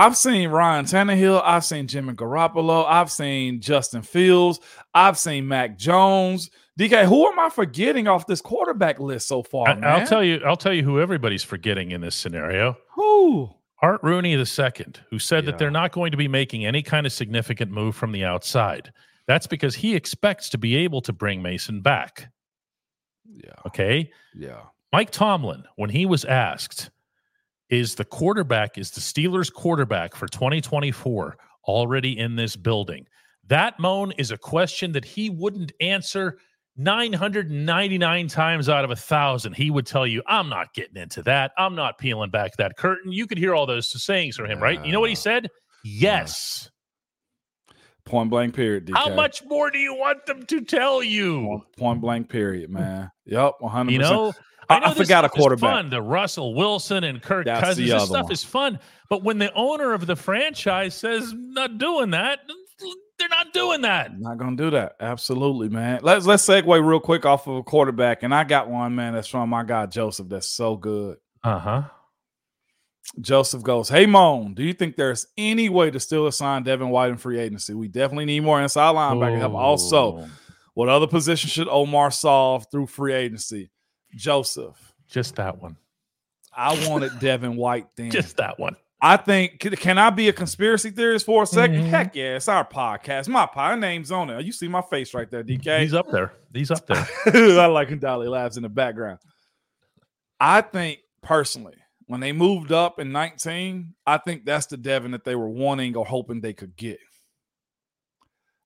[0.00, 1.42] I've seen Ryan Tannehill.
[1.44, 2.86] I've seen Jimmy Garoppolo.
[2.86, 4.60] I've seen Justin Fields.
[4.94, 6.50] I've seen Mac Jones.
[6.78, 9.66] DK, who am I forgetting off this quarterback list so far?
[9.66, 9.98] I, man?
[9.98, 10.40] will tell you.
[10.46, 12.76] I'll tell you who everybody's forgetting in this scenario.
[12.98, 13.50] Who?
[13.80, 14.44] Art Rooney II,
[15.08, 15.50] who said Yeah.
[15.52, 18.92] that they're not going to be making any kind of significant move from the outside.
[19.28, 22.28] That's because he expects to be able to bring Mason back.
[23.30, 24.10] Yeah, Okay.
[24.34, 24.62] yeah.
[24.92, 26.90] Mike Tomlin, when he was asked,
[27.70, 31.36] is the quarterback, is the Steelers quarterback for 2024
[31.68, 33.06] already in this building?
[33.46, 36.38] That, Moan, is a question that he wouldn't answer
[36.78, 39.54] 999 times out of a thousand.
[39.54, 41.50] He would tell you, I'm not getting into that.
[41.58, 43.12] I'm not peeling back that curtain.
[43.12, 44.82] You could hear all those sayings from him, right?
[44.86, 45.48] You know what he said?
[45.84, 46.70] Yes.
[48.04, 48.86] Point blank period.
[48.86, 48.96] DK.
[48.96, 51.62] How much more do you want them to tell you?
[51.76, 53.10] Point, blank period, man.
[53.26, 54.32] Yep, one hundred You know,
[54.70, 55.70] I- know I forgot a quarterback.
[55.70, 57.88] Fun, the Russell Wilson and Kirk That's Cousins.
[57.88, 58.32] the This stuff one.
[58.32, 58.78] is fun,
[59.10, 62.40] but when the owner of the franchise says not doing that,
[63.18, 64.18] they're not doing that.
[64.18, 64.96] Not gonna do that.
[65.00, 66.00] Absolutely, man.
[66.02, 69.28] Let's let's segue real quick off of a quarterback, and I got one man that's
[69.28, 70.28] from my guy Joseph.
[70.28, 71.18] That's so good.
[71.42, 71.82] Uh huh.
[73.20, 77.10] Joseph goes, "Hey Moan, do you think there's any way to still assign Devin White
[77.10, 77.74] in free agency?
[77.74, 79.54] We definitely need more inside linebacker help.
[79.54, 80.28] Also,
[80.74, 83.70] what other position should Omar solve through free agency?
[84.14, 84.76] Joseph,
[85.08, 85.76] just that one.
[86.54, 88.10] I wanted Devin White then.
[88.10, 88.76] Just that one.
[89.00, 91.88] I think can, can I be a conspiracy theorist for a 2nd Mhm.
[91.88, 93.28] Heck yeah, it's our podcast.
[93.28, 94.44] My pod name's on it.
[94.44, 95.82] You see my face right there, DK.
[95.82, 96.32] He's up there.
[96.52, 97.06] He's up there.
[97.60, 99.20] I like when Dolly laughs in the background.
[100.40, 105.24] I think personally, when they moved up in 19, I think that's the Devin that
[105.24, 106.98] they were wanting or hoping they could get.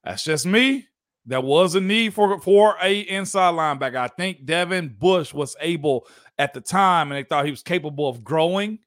[0.05, 0.87] That's just me.
[1.27, 3.97] There was a need for, for a inside linebacker.
[3.97, 6.07] I think Devin Bush was able
[6.39, 8.79] at the time, and they thought he was capable of growing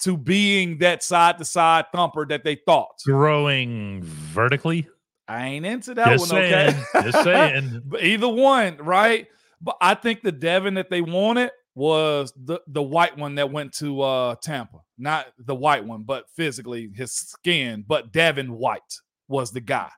[0.00, 3.00] to being that side to side thumper that they thought.
[3.04, 4.88] Growing vertically.
[5.26, 6.70] I ain't into that Just one, okay?
[6.92, 7.04] saying.
[7.12, 7.82] Just saying.
[7.86, 9.26] But either one, right?
[9.60, 13.72] But I think the Devin that they wanted was the the white one that went
[13.74, 14.78] to uh Tampa.
[14.96, 19.90] Not the white one, but physically his skin, but Devin White was the guy.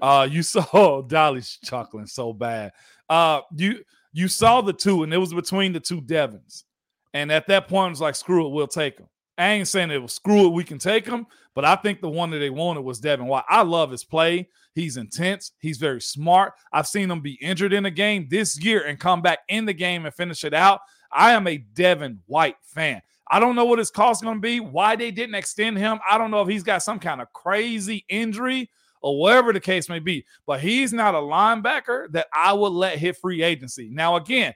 [0.00, 2.72] Uh you saw Dolly's chuckling so bad.
[3.08, 6.64] Uh you you saw the two, and it was between the two Devins.
[7.12, 9.08] And at that point, it was like, screw it, we'll take him.
[9.38, 12.08] I ain't saying it was screw it, we can take him, but I think the
[12.08, 13.44] one that they wanted was Devin White.
[13.48, 14.48] I love his play.
[14.74, 15.52] He's intense.
[15.58, 16.52] He's very smart.
[16.72, 19.72] I've seen him be injured in a game this year and come back in the
[19.72, 20.80] game and finish it out.
[21.10, 23.00] I am a Devin White fan.
[23.28, 25.98] I don't know what his cost going to be, why they didn't extend him.
[26.08, 28.70] I don't know if he's got some kind of crazy injury
[29.00, 32.98] or whatever the case may be, but he's not a linebacker that I would let
[32.98, 33.88] hit free agency.
[33.90, 34.54] Now, again,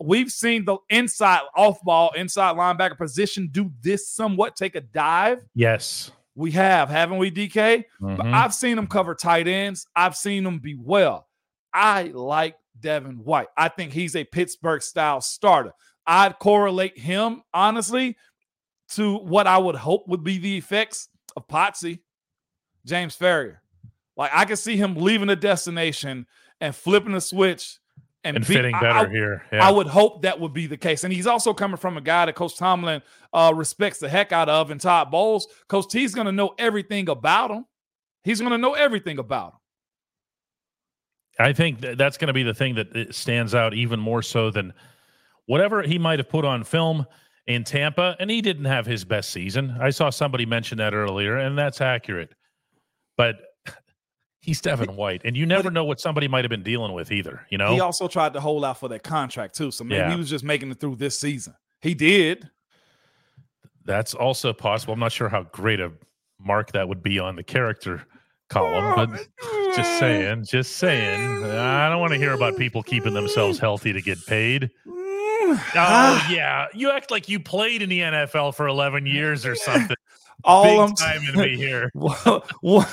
[0.00, 5.44] we've seen the inside off ball, inside linebacker position do this somewhat, take a dive.
[5.54, 6.10] Yes.
[6.34, 7.84] We have, haven't we, DK?
[8.00, 8.32] But Mhm.
[8.32, 9.86] I've seen him cover tight ends.
[9.94, 11.28] I've seen him be well.
[11.72, 13.48] I like Devin White.
[13.56, 15.72] I think he's a Pittsburgh style starter.
[16.06, 18.16] I'd correlate him, honestly,
[18.90, 22.00] to what I would hope would be the effects of Potsie,
[22.86, 23.58] James Farrior.
[24.16, 26.26] Like I could see him leaving the destination
[26.60, 27.78] and flipping the switch
[28.24, 29.42] and, and be- fitting better I- here.
[29.52, 31.04] I would hope that would be the case.
[31.04, 33.02] And he's also coming from a guy that Coach Tomlin
[33.32, 35.46] uh, respects the heck out of, and Todd Bowles.
[35.68, 37.64] Coach T's going to know everything about him.
[38.24, 39.58] He's going to know everything about him.
[41.38, 44.50] I think th- that's going to be the thing that stands out even more so
[44.50, 44.74] than
[45.46, 47.06] whatever he might have put on film
[47.46, 48.16] in Tampa.
[48.20, 49.76] And he didn't have his best season.
[49.80, 52.34] I saw somebody mention that earlier, and that's accurate.
[53.16, 53.36] But
[54.40, 57.46] he's Devin White, and you never know what somebody might have been dealing with either.
[57.50, 59.70] You know, He also tried to hold out for that contract too.
[59.70, 60.10] So maybe Yeah.
[60.12, 61.54] he was just making it through this season.
[61.80, 62.48] He did.
[63.84, 64.94] that's also possible.
[64.94, 65.90] I'm not sure how great a
[66.38, 68.04] mark that would be on the character
[68.48, 69.26] column, but
[69.74, 71.44] just saying, just saying.
[71.44, 74.70] I don't want to hear about people keeping themselves healthy to get paid.
[74.86, 79.96] Oh yeah, you act like you played in the NFL for 11 years or something.
[80.44, 81.90] All Big I'm time in me here.
[81.94, 82.42] when,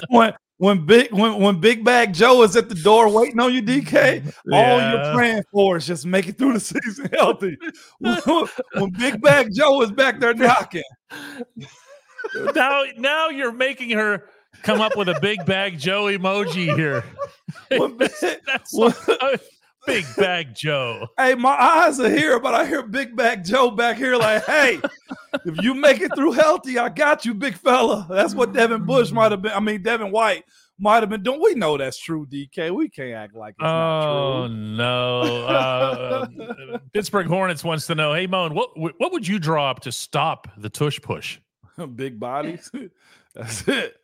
[0.10, 3.62] when when big when when Big Bag Joe is at the door waiting on you,
[3.62, 7.58] DK, all you're praying for is just make it through the season healthy.
[8.00, 10.84] when, Big Bag Joe is back there knocking,
[12.56, 14.30] now, now you're making her
[14.63, 17.04] come up with a big bag Joe emoji here.
[17.70, 18.93] when That's when-
[19.88, 21.08] big bag Joe.
[21.17, 24.80] hey, my eyes are here, but I hear Big Bag Joe back here like, hey,
[25.45, 28.06] if you make it through healthy, I got you, big fella.
[28.10, 29.54] That's what Devin Bush might have been.
[29.54, 30.43] I mean, Devin White
[30.80, 31.41] might have been doing.
[31.41, 32.69] We know that's true, DK.
[32.76, 34.56] We can't act like it's not Oh true.
[34.56, 35.21] no!
[35.47, 36.28] Uh,
[36.93, 38.13] Pittsburgh Hornets wants to know.
[38.13, 41.39] Hey, Moan, what what would you draw up to stop the tush push?
[41.95, 42.69] big bodies.
[43.34, 43.95] That's it.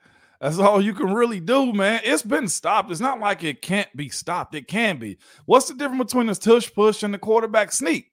[0.43, 2.01] That's all you can really do, man.
[2.03, 2.91] It's been stopped.
[2.91, 4.53] It's not like it can't be stopped.
[4.55, 5.17] It can be.
[5.45, 8.11] What's the difference between this tush push and the quarterback sneak?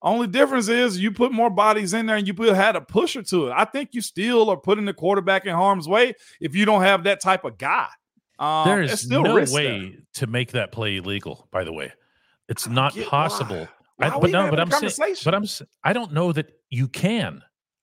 [0.00, 3.24] Only difference is you put more bodies in there and you put had a pusher
[3.24, 3.52] to it.
[3.56, 7.02] I think you still are putting the quarterback in harm's way if you don't have
[7.02, 7.88] that type of guy.
[8.38, 9.90] Um, There is still no way there.
[10.14, 11.48] to make that play illegal.
[11.50, 11.92] By the way,
[12.48, 13.10] it's not get why.
[13.10, 13.68] possible.
[13.96, 15.46] Why I, but no, but I'm saying, but I'm
[15.82, 17.42] I don't know that you can.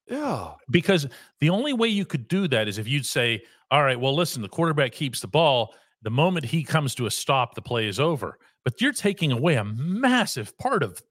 [0.09, 0.53] Yeah.
[0.69, 1.07] because
[1.39, 4.41] the only way you could do that is if you'd say, "All right, well, listen,
[4.41, 5.75] the quarterback keeps the ball.
[6.01, 9.55] The moment he comes to a stop, the play is over." But you're taking away
[9.55, 11.01] a massive part of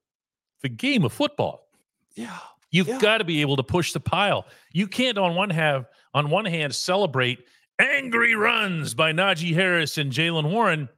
[0.62, 1.68] the game of football.
[2.14, 2.38] Yeah.
[2.70, 2.98] You've Yeah.
[2.98, 4.46] got to be able to push the pile.
[4.72, 7.38] You can't on one have on one hand celebrate
[7.78, 10.88] angry runs by Najee Harris and Jaylen Warren,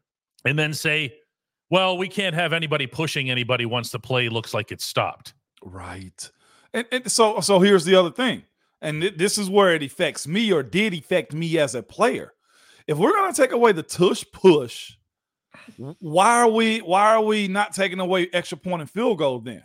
[0.46, 1.14] and then say,
[1.68, 6.30] "Well, we can't have anybody pushing anybody once the play looks like it's stopped." Right.
[6.72, 8.44] And, and so so here's the other thing.
[8.82, 12.32] And th- this is where it affects me or did affect me as a player.
[12.86, 14.92] If we're to take away the tush push,
[15.76, 19.62] why are we why are we not taking away extra point and field goal then?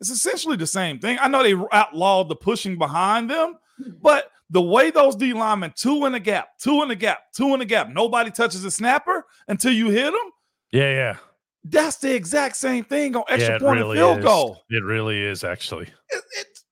[0.00, 1.18] It's essentially the same thing.
[1.20, 3.58] I know they outlawed the pushing behind them,
[4.02, 7.52] but the way those D linemen two in the gap, two in the gap, two
[7.54, 10.30] in the gap, nobody touches the snapper until you hit them.
[10.72, 11.16] Yeah, yeah,
[11.64, 13.58] That's the exact same thing on extra yeah.
[13.58, 14.24] Point really and field is.
[14.24, 14.62] goal.
[14.70, 15.86] It really is actually.
[16.10, 16.64] It- it's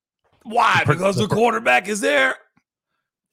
[0.45, 0.83] why?
[0.87, 2.37] Because the quarterback is there.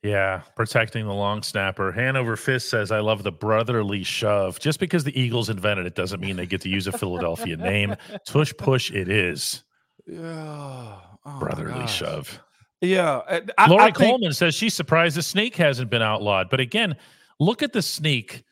[0.04, 1.92] Yeah, protecting the long snapper.
[1.92, 4.58] Hanover Fist says, I love the brotherly shove.
[4.60, 7.96] Just because the Eagles invented it doesn't mean they get to use a Philadelphia name.
[8.26, 9.64] Tush push it is.
[10.08, 10.96] Yeah.
[11.26, 12.40] Oh Brotherly shove.
[12.80, 13.42] Yeah.
[13.58, 16.50] I, Lori I think- Coleman says she's surprised the snake hasn't been outlawed.
[16.50, 16.96] But again,
[17.40, 18.44] look at the sneak.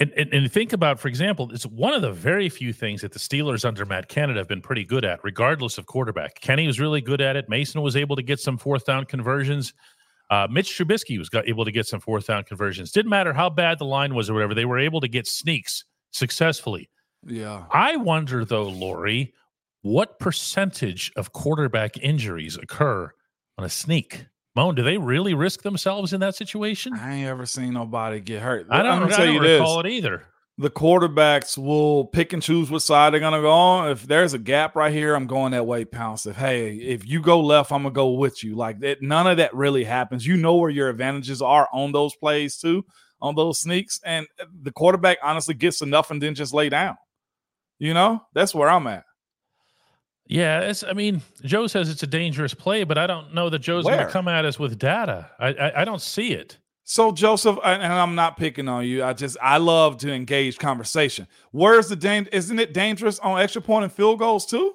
[0.00, 3.12] And, and, and think about, for example, it's one of the very few things that
[3.12, 6.40] the Steelers under Matt Canada have been pretty good at, regardless of quarterback.
[6.40, 7.48] Kenny was really good at it.
[7.48, 9.74] Mason was able to get some fourth down conversions.
[10.30, 12.92] Uh, Mitch Trubisky was got, able to get some fourth down conversions.
[12.92, 15.84] Didn't matter how bad the line was or whatever, they were able to get sneaks
[16.12, 16.88] successfully.
[17.26, 17.64] Yeah.
[17.72, 19.34] I wonder, though, Lori,
[19.82, 23.10] what percentage of quarterback injuries occur
[23.56, 24.26] on a sneak?
[24.58, 26.92] Moan, do they really risk themselves in that situation?
[26.92, 28.66] I ain't ever seen nobody get hurt.
[28.68, 29.60] I I'm don't, gonna I tell don't you this.
[29.60, 30.24] recall it either.
[30.58, 33.88] the quarterbacks will pick and choose what side they're gonna go on.
[33.90, 35.84] If there's a gap right here, I'm going that way.
[35.84, 36.26] Pounce.
[36.26, 38.56] If hey, if you go left, I'm gonna go with you.
[38.56, 40.26] Like that, none of that really happens.
[40.26, 42.84] You know where your advantages are on those plays too,
[43.20, 44.26] on those sneaks, and
[44.62, 46.96] the quarterback honestly gets enough and then just lay down.
[47.78, 49.04] You know, that's where I'm at.
[50.28, 50.84] Yeah, it's.
[50.84, 53.98] I mean, Joe says it's a dangerous play, but I don't know that Joe's going
[53.98, 55.30] to come at us with data.
[55.38, 56.58] I, I I don't see it.
[56.84, 59.04] So Joseph, and I'm not picking on you.
[59.04, 61.26] I just I love to engage conversation.
[61.50, 62.30] Where's the danger?
[62.32, 64.74] Isn't it dangerous on extra point and field goals too?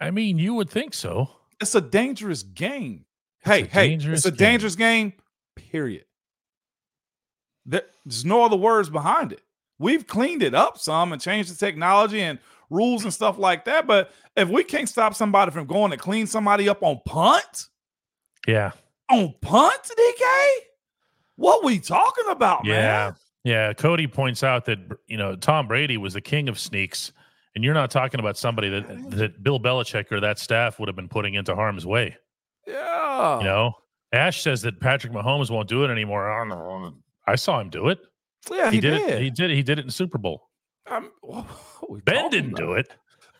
[0.00, 1.30] I mean, you would think so.
[1.60, 3.06] It's a dangerous game.
[3.40, 4.36] It's hey, hey, it's a game.
[4.36, 5.12] dangerous game.
[5.56, 6.04] Period.
[7.64, 9.42] There's no other words behind it.
[9.78, 12.38] We've cleaned it up some and changed the technology and
[12.70, 13.86] rules and stuff like that.
[13.86, 17.66] But if we can't stop somebody from going to clean somebody up on punt,
[18.46, 18.72] Yeah,
[19.10, 20.24] on punt, DK,
[21.36, 23.14] what we talking about, yeah, man?
[23.44, 23.72] yeah.
[23.72, 27.12] Cody points out that you know Tom Brady was the king of sneaks,
[27.54, 30.96] and you're not talking about somebody that that Bill Belichick or that staff would have
[30.96, 32.16] been putting into harm's way.
[32.66, 33.38] Yeah.
[33.38, 33.72] You know,
[34.12, 36.30] Ash says that Patrick Mahomes won't do it anymore.
[36.30, 36.94] I don't know.
[37.26, 37.98] I saw him do it.
[38.50, 39.10] yeah, He, he, did, did.
[39.10, 39.22] it.
[39.22, 39.50] He did.
[39.50, 39.54] it.
[39.56, 40.48] He did it in Super Bowl.
[40.86, 41.10] I'm-
[42.04, 42.58] Ben didn't about?
[42.60, 42.90] do it.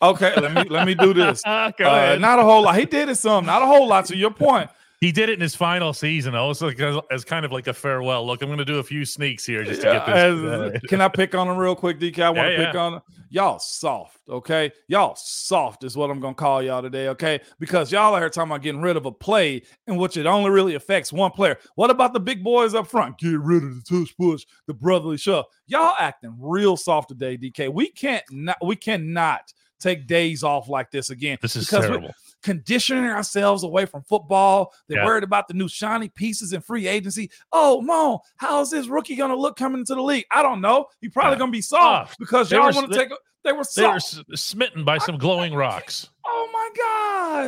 [0.01, 1.41] Okay, let me let me do this.
[1.77, 2.77] Go Uh, not a whole lot.
[2.77, 4.05] He did it some, not a whole lot.
[4.05, 4.69] To your point,
[5.01, 8.27] He did it in his final season, also as, as kind of like a farewell.
[8.27, 10.75] Look, I'm going to do a few sneaks here just to get this.
[10.75, 12.19] as- can I pick on him real quick, DK?
[12.19, 12.79] I want to Yeah, pick yeah.
[12.81, 14.71] on y'all soft, okay?
[14.89, 17.39] Y'all soft is what I'm gonna call y'all today, okay?
[17.59, 20.49] Because y'all are here talking about getting rid of a play in which it only
[20.49, 21.57] really affects one player.
[21.75, 23.19] What about the big boys up front?
[23.19, 25.45] Get rid of the tush push, the brotherly shove.
[25.67, 27.71] Y'all acting real soft today, DK.
[27.71, 31.37] We can't not we cannot take days off like this again.
[31.41, 32.09] This is terrible.
[32.43, 34.73] Conditioning ourselves away from football.
[34.87, 35.05] They're Yeah.
[35.05, 37.29] worried about the new shiny pieces and free agency.
[37.51, 40.25] Oh, Mo, how's this rookie going to look coming into the league?
[40.31, 40.87] I don't know.
[41.01, 41.39] He's probably Yeah.
[41.39, 42.19] going to be soft Soft.
[42.19, 43.11] because y'all want to take.
[43.11, 44.15] A, they were soft.
[44.15, 46.09] They were smitten by some glowing rocks.
[46.25, 46.69] oh my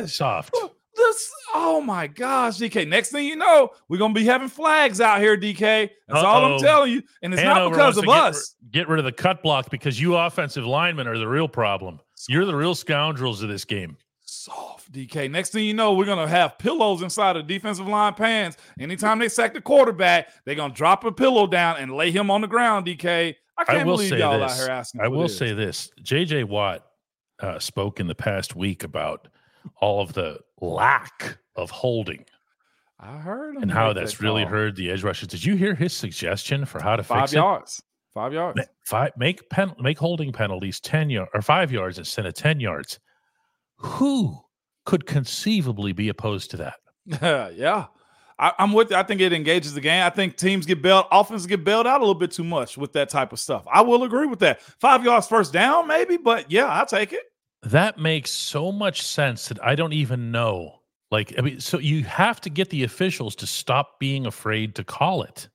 [0.02, 0.14] gosh.
[0.14, 0.54] Soft.
[0.94, 2.86] This, oh my gosh, DK.
[2.86, 5.88] Next thing you know, we're gonna be having flags out here, DK.
[6.06, 7.02] That's all I'm telling you.
[7.22, 8.54] And it's not because of get us.
[8.62, 11.98] ri- Get rid of the cut block because you offensive linemen are the real problem.
[12.28, 13.96] You're the real scoundrels of this game.
[14.34, 15.30] Soft, DK.
[15.30, 18.56] Next thing you know, we're gonna have pillows inside of defensive line pants.
[18.80, 22.40] Anytime they sack the quarterback, they're gonna drop a pillow down and lay him on
[22.40, 23.34] the ground, DK.
[23.58, 24.52] I can't will believe say y'all this.
[24.52, 25.00] out here asking.
[25.02, 25.36] I will this.
[25.36, 26.44] say this: J.J.
[26.44, 26.86] Watt
[27.40, 29.28] uh, spoke in the past week about
[29.82, 32.24] all of the lack of holding
[32.98, 35.28] I heard him and how that's that really hurt the edge rushers.
[35.28, 37.82] Did you hear his suggestion for how to five fix yards.
[38.14, 38.60] Five yards.
[38.60, 38.68] it?
[38.80, 42.98] Five, make pen, make holding penalties ten yard or five yards instead of ten yards.
[43.82, 44.38] Who
[44.84, 46.74] could conceivably be opposed to that?
[47.56, 47.86] yeah.
[48.38, 48.96] I, I'm with you.
[48.96, 50.02] I think it engages the game.
[50.02, 52.92] I think teams get bailed, offenses get bailed out a little bit too much with
[52.94, 53.64] that type of stuff.
[53.72, 54.60] I will agree with that.
[54.62, 57.22] Five yards first down, maybe, but yeah, I'll take it.
[57.62, 60.80] That makes so much sense that I don't even know.
[61.12, 64.84] Like, I mean, so you have to get the officials to stop being afraid to
[64.84, 65.48] call it.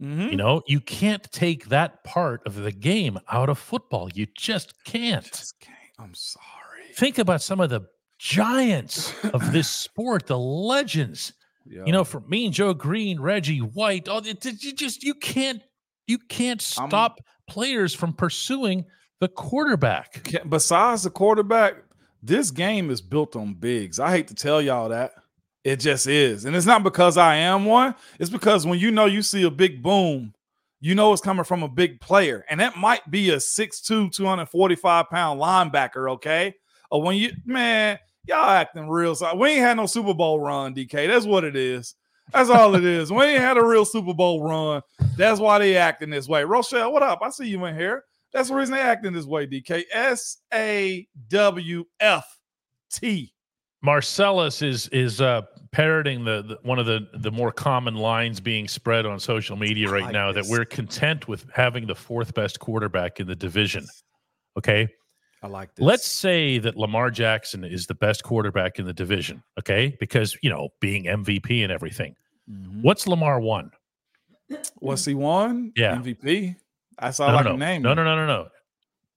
[0.00, 0.30] Mhm.
[0.30, 4.08] You know, you can't take that part of the game out of football.
[4.14, 5.24] You just can't.
[5.24, 5.76] Just can't.
[5.98, 6.44] I'm sorry.
[6.98, 7.82] Think about some of the
[8.18, 11.32] giants of this sport, the legends.
[11.64, 11.84] Yeah.
[11.86, 14.08] You know, from Mean Joe Greene, Reggie White.
[14.08, 15.62] all it- you just you can't
[16.06, 18.84] you can't I'm- stop players from pursuing
[19.20, 20.32] the quarterback.
[20.48, 21.74] Besides the quarterback,
[22.22, 23.98] this game is built on bigs.
[24.00, 25.12] I hate to tell y'all that.
[25.64, 26.44] It just is.
[26.46, 27.94] And it's not because I am one.
[28.18, 30.32] It's because when you know you see a big boom,
[30.80, 32.44] you know it's coming from a big player.
[32.48, 36.54] And that might be a 6'2, 245 pound linebacker, okay?
[36.90, 39.14] Or when you, man, y'all acting real.
[39.14, 41.06] So we ain't had no Super Bowl run, DK.
[41.08, 41.94] That's what it is.
[42.32, 43.10] That's all it is.
[43.10, 44.82] We ain't had a real Super Bowl run.
[45.16, 46.44] That's why they acting this way.
[46.44, 47.20] Rochelle, what up?
[47.22, 48.04] I see you in here.
[48.32, 49.84] That's the reason they acting this way, DK.
[49.92, 52.26] S A W F
[52.92, 53.32] T.
[53.80, 58.68] Marcellus is is uh, parroting the, the one of the the more common lines being
[58.68, 60.46] spread on social media right like now this.
[60.46, 63.86] that we're content with having the fourth best quarterback in the division.
[64.58, 64.88] Okay,
[65.42, 65.84] I like this.
[65.84, 69.42] let's say that Lamar Jackson is the best quarterback in the division.
[69.58, 72.16] Okay, because you know being MVP and everything.
[72.50, 72.82] Mhm.
[72.82, 73.70] What's Lamar won?
[74.76, 75.72] What's he won?
[75.76, 75.96] Yeah.
[75.96, 76.56] MVP.
[76.98, 77.82] That's all no, I no, can name.
[77.82, 78.48] no, no, no, no, no.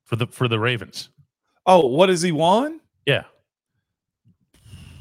[0.06, 1.10] For the for the Ravens.
[1.66, 2.82] Oh, what is he won?
[3.06, 3.24] Yeah,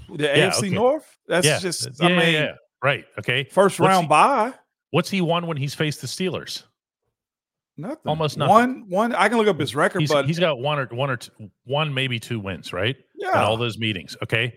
[0.08, 0.70] The Yeah, AFC okay.
[0.70, 1.16] North?
[1.26, 2.52] That's yeah, just yeah, I mean yeah.
[2.82, 3.04] right.
[3.18, 4.52] Okay, first What's round he- bye.
[4.90, 6.64] what's he won when he's faced the Steelers?
[7.80, 8.02] Nothing.
[8.06, 8.52] Almost nothing.
[8.52, 11.10] One one I can look up his record, He's, but he's got one or one
[11.10, 12.96] or two, one maybe two wins, right?
[13.20, 13.44] in yeah.
[13.44, 14.16] all those meetings.
[14.22, 14.54] Okay.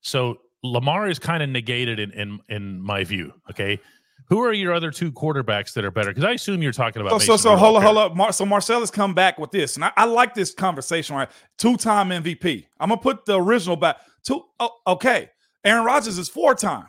[0.00, 3.32] So Lamar is kind of negated in, in in my view.
[3.50, 3.80] Okay.
[4.28, 6.10] Who are your other two quarterbacks that are better?
[6.10, 7.20] Because I assume you're talking about.
[7.20, 7.86] So, so, Mason so hold Rudolph on, here.
[7.86, 8.16] hold up.
[8.16, 11.16] Mar- so Marcellus come back with this, and I, I like this conversation.
[11.16, 12.66] Right, two-time MVP.
[12.78, 13.96] I'm gonna put the original back.
[14.22, 14.44] Two.
[14.60, 15.30] Oh, okay.
[15.64, 16.86] Aaron Rodgers is four-time.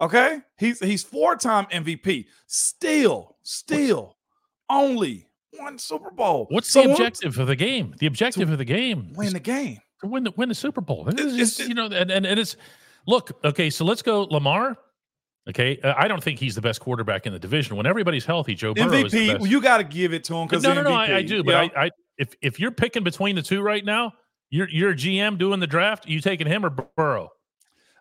[0.00, 2.26] Okay, he's he's four-time MVP.
[2.46, 4.16] Still, still,
[4.70, 5.26] only
[5.58, 6.46] one Super Bowl.
[6.50, 7.94] What's So the objective of the game?
[7.98, 9.78] The objective of the game Win the game.
[10.00, 11.08] to win the win the Super Bowl.
[11.08, 12.56] Is It's- just, you know, and, and and it's
[13.06, 13.68] look okay.
[13.70, 14.76] So let's go Lamar.
[15.48, 17.74] Okay, uh, I don't think he's the best quarterback in the division.
[17.76, 19.26] When everybody's healthy, Joe Burrow is the MVP.
[19.28, 19.40] best.
[19.40, 21.42] Well, you got to give it to him because no, no, no, I, I do.
[21.42, 21.68] But Yeah.
[21.80, 24.12] I, I, if if you're picking between the two right now,
[24.50, 26.06] you're you're a GM doing the draft.
[26.06, 27.30] You taking him or Burrow?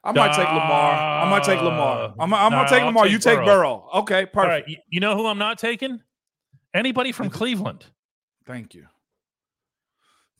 [0.03, 0.93] I might take Lamar.
[1.25, 2.13] I might take Lamar.
[2.19, 3.03] I'm, I'm Nah, gonna take Lamar.
[3.05, 3.45] take you take Burrow.
[3.45, 3.89] Burrow.
[3.95, 4.37] Okay, perfect.
[4.37, 4.63] All right.
[4.67, 5.99] You, you know who I'm not taking?
[6.73, 7.85] Anybody from Cleveland.
[8.45, 8.85] Thank you.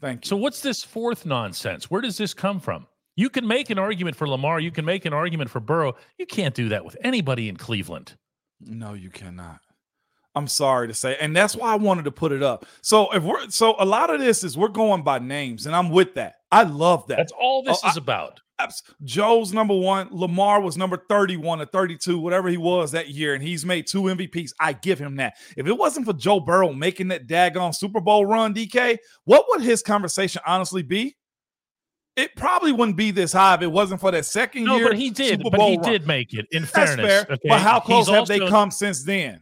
[0.02, 0.30] Thank you.
[0.30, 1.90] So what's this fourth nonsense?
[1.90, 2.88] Where does this come from?
[3.16, 4.60] You can make an argument for Lamar.
[4.60, 5.96] You can make an argument for Burrow.
[6.18, 8.16] You can't do that with anybody in Cleveland.
[8.62, 9.60] No, you cannot.
[10.36, 12.66] I'm sorry to say, and that's why I wanted to put it up.
[12.82, 15.90] So if we're so a lot of this is we're going by names, and I'm
[15.90, 16.36] with that.
[16.52, 17.18] I love that.
[17.18, 18.40] That's all this Oh, is about.
[19.04, 20.08] Joe's number one.
[20.12, 24.04] Lamar was number 31 or 32, whatever he was that year, and he's made two
[24.04, 24.52] MVPs.
[24.60, 25.36] I give him that.
[25.58, 29.62] If it wasn't for Joe Burrow making that daggone Super Bowl run, DK, what would
[29.62, 31.16] his conversation honestly be?
[32.16, 34.90] It probably wouldn't be this high if it wasn't for that second No, year.
[34.90, 35.38] but he did.
[35.40, 35.92] Super But Bowl he run.
[35.92, 36.46] did make it.
[36.52, 37.22] In That's fairness, fair.
[37.30, 37.48] okay?
[37.48, 39.42] But how close He's have they come since then?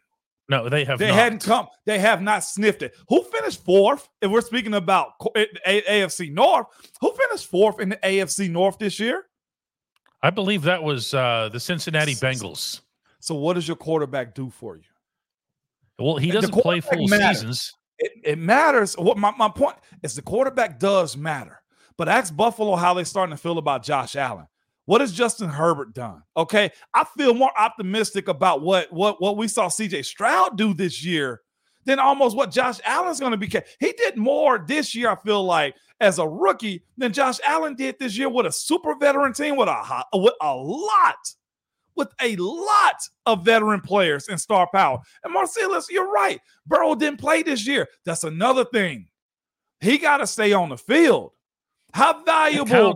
[0.49, 0.97] No, they have.
[0.99, 1.15] They not.
[1.15, 1.67] hadn't come.
[1.85, 2.95] They have not sniffed it.
[3.09, 4.07] Who finished fourth?
[4.21, 6.67] If we're speaking about co- A- A- AFC North,
[7.01, 9.25] who finished fourth in the AFC North this year?
[10.23, 12.81] I believe that was uh, the Cincinnati Bengals.
[13.19, 14.83] So, what does your quarterback do for you?
[15.99, 17.39] Well, he doesn't play full matters.
[17.39, 17.73] seasons.
[17.99, 18.95] It, it matters.
[18.97, 21.59] What my, my point is the quarterback does matter.
[21.97, 24.47] But ask Buffalo how they're starting to feel about Josh Allen.
[24.87, 26.23] What has Justin Herbert done?
[26.37, 26.71] Okay.
[26.93, 31.41] I feel more optimistic about what what what we saw CJ Stroud do this year
[31.83, 33.51] than almost what Josh Allen's going to be.
[33.79, 37.99] He did more this year, I feel like, as a rookie than Josh Allen did
[37.99, 41.15] this year with a super veteran team with a with a lot
[41.97, 44.99] with a lot of veteran players and star power.
[45.25, 46.39] And Marcellus, you're right.
[46.65, 47.89] Burrow didn't play this year.
[48.05, 49.07] That's another thing.
[49.81, 51.31] He got to stay on the field.
[51.93, 52.95] How valuable?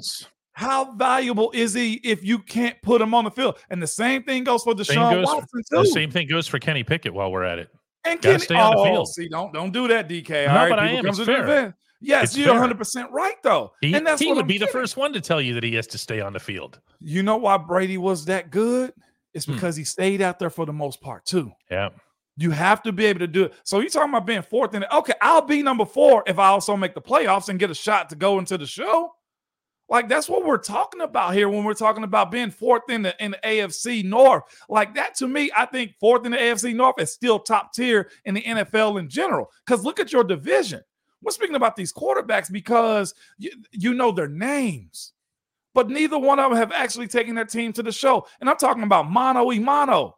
[0.62, 3.58] How valuable is he if you can't put him on the field?
[3.72, 5.78] And the same thing goes for Deshaun goes, Watson too.
[5.80, 7.70] The same thing goes for Kenny Pickett while we're at it.
[8.06, 9.08] And Kenny, stay on oh, the field.
[9.08, 10.46] See, don't don't do that, DK.
[10.46, 11.08] No, right, but I am.
[11.08, 11.76] It's fair.
[12.00, 13.74] Yes, it's you're 100 percent right though.
[13.82, 15.74] He, and that's he would I'm be the first one to tell you that he
[15.74, 16.80] has to stay on the field.
[17.00, 18.94] You know why Brady was that good?
[19.34, 19.54] It's hmm.
[19.54, 19.82] because hmm.
[19.82, 21.52] he stayed out there for the most part too.
[21.72, 21.90] Yeah.
[22.38, 23.54] You have to be able to do it.
[23.64, 24.90] So you're talking about being fourth in it.
[24.94, 28.10] Okay, I'll be number four if I also make the playoffs and get a shot
[28.10, 29.12] to go into the show.
[29.92, 33.14] Like that's what we're talking about here when we're talking about being fourth in the
[33.24, 34.44] in the AFC North.
[34.70, 38.10] Like that to me, I think fourth in the AFC North is still top tier
[38.24, 39.52] in the NFL in general.
[39.66, 40.80] Because look at your division.
[41.22, 45.12] We're speaking about these quarterbacks because you, you know their names
[45.74, 48.28] but neither one of them have actually taken their team to the show.
[48.40, 50.18] And I'm talking about mano y mano.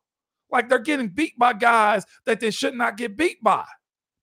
[0.51, 3.65] Like they're getting beat by guys that they should not get beat by.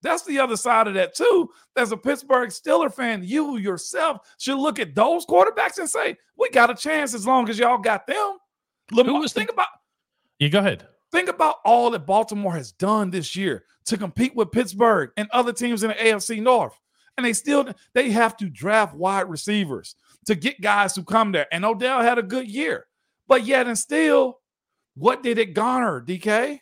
[0.03, 1.51] That's the other side of that, too.
[1.77, 6.49] As a Pittsburgh Steeler fan, you yourself should look at those quarterbacks and say, we
[6.51, 8.39] got a chance as long as y'all got them.
[8.93, 9.69] Lamar, Who was think the- about
[10.39, 10.87] you go ahead.
[11.13, 15.53] Think about all that Baltimore has done this year to compete with Pittsburgh and other
[15.53, 16.73] teams in the AFC North.
[17.17, 19.97] And they still they have to draft wide receivers
[20.27, 21.47] to get guys who come there.
[21.53, 22.87] And Odell had a good year.
[23.29, 24.39] But yet and still,
[24.95, 26.61] what did it garner, DK?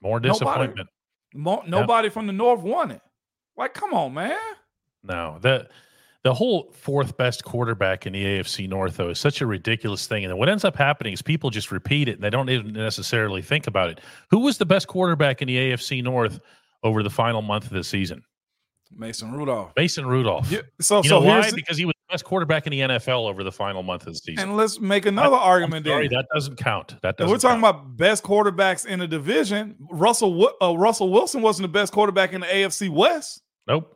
[0.00, 0.76] More disappointment.
[0.78, 0.90] Nobody,
[1.36, 3.02] more, nobody from the North won it.
[3.56, 4.36] Like, come on, man.
[5.02, 5.68] No, the
[6.26, 10.24] the whole fourth best quarterback in the AFC North, though, is such a ridiculous thing.
[10.24, 12.72] And then what ends up happening is people just repeat it and they don't even
[12.72, 14.00] necessarily think about it.
[14.30, 16.40] Who was the best quarterback in the AFC North
[16.82, 18.24] over the final month of the season?
[18.90, 19.72] Mason Rudolph.
[19.76, 20.50] Mason Rudolph.
[20.50, 21.50] Yeah, so, you so know why?
[21.52, 24.42] Because he was best quarterback in the NFL over the final month of the season.
[24.48, 25.84] And let's make another I, argument.
[25.84, 26.96] Sorry, that doesn't count.
[27.02, 27.30] That doesn't.
[27.30, 27.76] We're talking count.
[27.76, 29.76] about best quarterbacks in the division.
[29.90, 33.42] Russell uh, Russell Wilson wasn't the best quarterback in the AFC West.
[33.66, 33.92] Nope.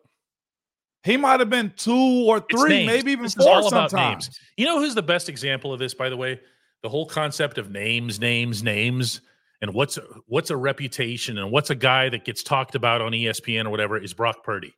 [1.02, 4.38] He might have been two or three, maybe even this four sometimes.
[4.58, 6.38] You know who's the best example of this, by the way?
[6.82, 9.22] The whole concept of names, names, names,
[9.62, 13.64] and what's what's a reputation and what's a guy that gets talked about on ESPN
[13.64, 14.74] or whatever is Brock Purdy.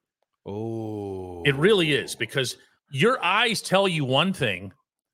[0.47, 2.57] Oh, it really is because
[2.93, 4.73] your eyes tell you one thing,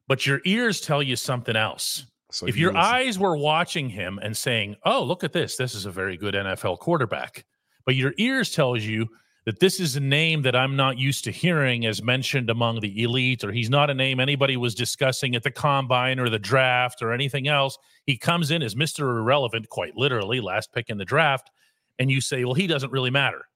[0.09, 2.05] but your ears tell you something else.
[2.31, 5.57] So if your eyes were watching him and saying, "Oh, look at this.
[5.57, 7.45] This is a very good NFL quarterback."
[7.87, 9.09] But your ears tells you
[9.47, 13.03] that this is a name that I'm not used to hearing as mentioned among the
[13.03, 17.01] elite or he's not a name anybody was discussing at the combine or the draft
[17.01, 17.79] or anything else.
[18.05, 19.01] He comes in as Mr.
[19.01, 21.51] Irrelevant quite literally, last pick in the draft,
[21.99, 23.47] and you say, "Well, he doesn't really matter."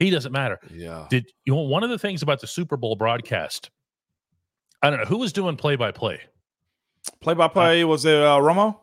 [0.00, 0.58] He doesn't matter.
[0.74, 1.06] Yeah.
[1.10, 3.70] Did you know one of the things about the Super Bowl broadcast?
[4.82, 6.20] I don't know who was doing play by play.
[7.20, 8.78] Play by play was it uh, Romo?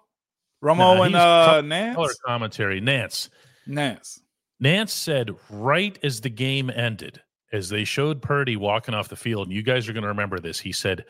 [0.63, 1.95] Romo nah, and uh, Nantz.
[1.95, 2.82] Color commentary.
[2.82, 3.30] Nantz.
[3.68, 4.20] Nantz.
[4.63, 9.47] Nantz said right as the game ended, as they showed Purdy walking off the field,
[9.47, 10.59] and you guys are going to remember this.
[10.59, 11.03] He said,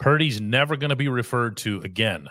[0.00, 2.28] "Purdy's never going to be referred to again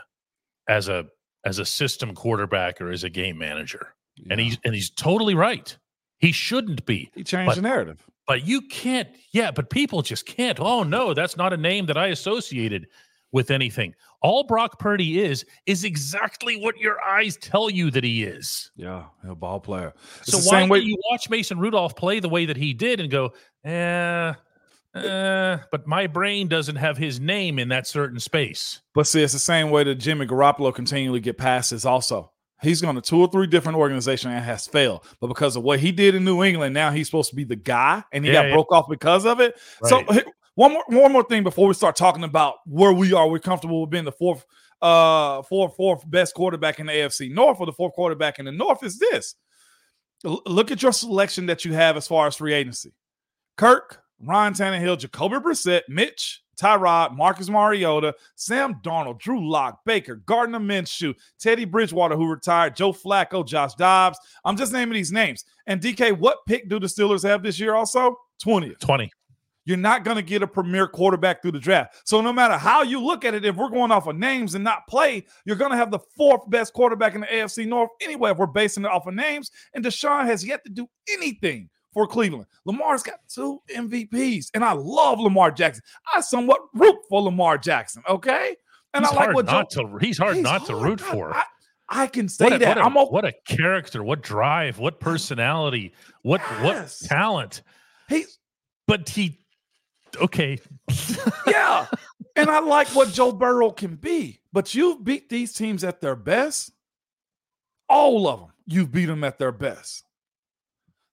[0.68, 1.06] as a
[1.46, 4.28] as a system quarterback or as a game manager." Yeah.
[4.32, 5.78] And he's and he's totally right.
[6.20, 7.12] He shouldn't be.
[7.14, 8.04] He changed but, the narrative.
[8.28, 10.60] But you can't, yeah, but people just can't.
[10.60, 12.88] Oh, no, that's not a name that I associated
[13.32, 13.94] with anything.
[14.22, 18.72] All Brock Purdy is, is exactly what your eyes tell you that he is.
[18.76, 19.94] Yeah, a ball player.
[20.22, 23.12] It's so why do you watch Mason Rudolph play the way that he did and
[23.12, 24.34] go, eh,
[24.96, 28.82] uh, but my brain doesn't have his name in that certain space.
[28.94, 32.32] But see, it's the same way that Jimmy Garoppolo continually get passes also.
[32.62, 35.06] He's gone to two or three different organizations and has failed.
[35.20, 37.56] But because of what he did in New England, now he's supposed to be the
[37.56, 38.54] guy, and he yeah, got yeah.
[38.54, 39.56] broke off because of it.
[39.82, 39.90] Right.
[39.90, 40.24] So
[40.56, 43.30] one more one more thing before we start talking about where we are.
[43.30, 44.44] We're comfortable with being the fourth,
[44.82, 48.52] uh, fourth, fourth best quarterback in the AFC North or the fourth quarterback in the
[48.52, 48.84] North.
[48.84, 49.36] Is this?
[50.26, 52.92] L- look at your selection that you have as far as free agency:
[53.56, 60.60] Kirk, Ryan Tannehill, Jacoby Brissett, Mitch, Tyrod, Marcus Mariota, Sam Darnold, Drew Lock, Baker, Gardner
[60.60, 64.18] Minshew, Teddy Bridgewater, who retired, Joe Flacco, Josh Dobbs.
[64.44, 65.46] I'm just naming these names.
[65.68, 68.18] And DK, what pick do the Steelers have this year also?
[68.44, 68.80] 20th.
[68.80, 69.12] 20.
[69.66, 72.02] you're not going to get a premier quarterback through the draft.
[72.06, 74.64] So no matter how you look at it, if we're going off of names and
[74.64, 78.32] not play, you're going to have the fourth best quarterback in the AFC North anyway.
[78.32, 82.06] If we're basing it off of names, and Deshaun has yet to do anything for
[82.06, 82.46] Cleveland.
[82.66, 85.82] Lamar's got two MVPs, and I love Lamar Jackson.
[86.14, 88.04] I somewhat root for Lamar Jackson.
[88.08, 88.56] Okay,
[88.94, 89.98] and he's I like what not Joe, to.
[89.98, 91.34] He's hard he's not to root I- for.
[91.36, 91.44] I,
[91.90, 92.68] I can say a, that.
[92.68, 97.02] what a- I'm a, what a character, what drive, what personality, what Yes.
[97.02, 97.64] what talent.
[98.10, 98.38] he's
[98.86, 99.40] But he,
[100.22, 100.60] okay,
[101.48, 101.88] yeah.
[102.36, 104.40] and I like what Joe Burrow can be.
[104.54, 106.72] But you've beat these teams at their best.
[107.90, 110.04] All of them, you've beat them at their best.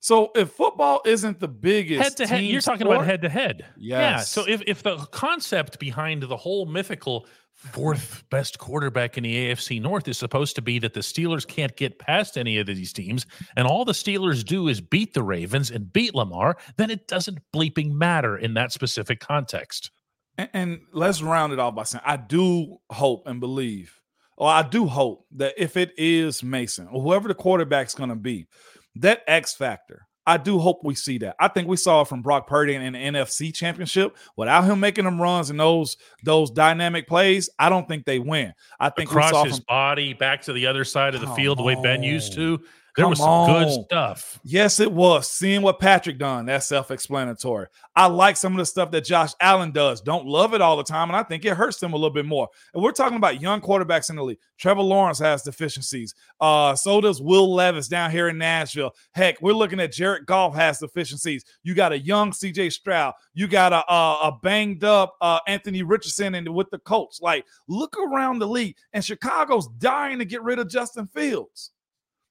[0.05, 2.45] So if football isn't the biggest head to head.
[2.45, 3.65] You're talking sport- about head to head.
[3.79, 4.19] Yeah.
[4.19, 9.81] So if if the concept behind the whole mythical fourth best quarterback in the AFC
[9.81, 13.25] North is supposed to be that the Steelers can't get past any of these teams,
[13.57, 17.39] and all the Steelers do is beat the Ravens and beat Lamar, then it doesn't
[17.55, 19.91] bleeping matter in that specific context.
[20.37, 24.03] And, and let's round it off by saying I do hope and believe,
[24.37, 28.17] or I do hope that if it is Mason or whoever the quarterback's going to
[28.17, 28.49] be,
[28.97, 31.37] that X factor, I do hope we see that.
[31.39, 34.17] I think we saw it from Brock Purdy in the NFC Championship.
[34.37, 38.55] Without him making them runs and those those dynamic plays, I don't think they win.
[38.81, 41.27] I think we saw Across his from body, back to the other side of the
[41.29, 42.61] field, the way Ben used to.
[42.97, 44.39] There Come was some good stuff.
[44.45, 45.29] Yes, it was.
[45.29, 47.67] Seeing what Patrick done, that's self-explanatory.
[47.97, 50.01] I like some of the stuff that Josh Allen does.
[50.01, 52.27] Don't love it all the time, and I think it hurts them a little bit
[52.27, 52.49] more.
[52.73, 54.39] And we're talking about young quarterbacks in the league.
[54.59, 56.15] Trevor Lawrence has deficiencies.
[56.41, 58.95] Uh, so does Will Levis down here in Nashville.
[59.13, 61.45] Heck, we're looking at Jared Goff has deficiencies.
[61.65, 63.15] You got a young CJ Stroud.
[63.33, 67.21] You got a a, a banged up uh, Anthony Richardson and with the Colts.
[67.21, 71.71] Like, look around the league, and Chicago's dying to get rid of Justin Fields.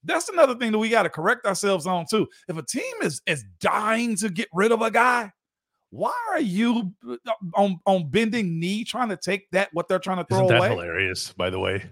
[0.03, 2.27] That's another thing that we got to correct ourselves on too.
[2.47, 5.31] If a team is is dying to get rid of a guy,
[5.91, 7.15] why are you uh,
[7.55, 10.45] on on bending knee trying to take that what they're trying to throw away?
[10.47, 10.85] Isn't that away?
[10.85, 11.85] hilarious, by the way?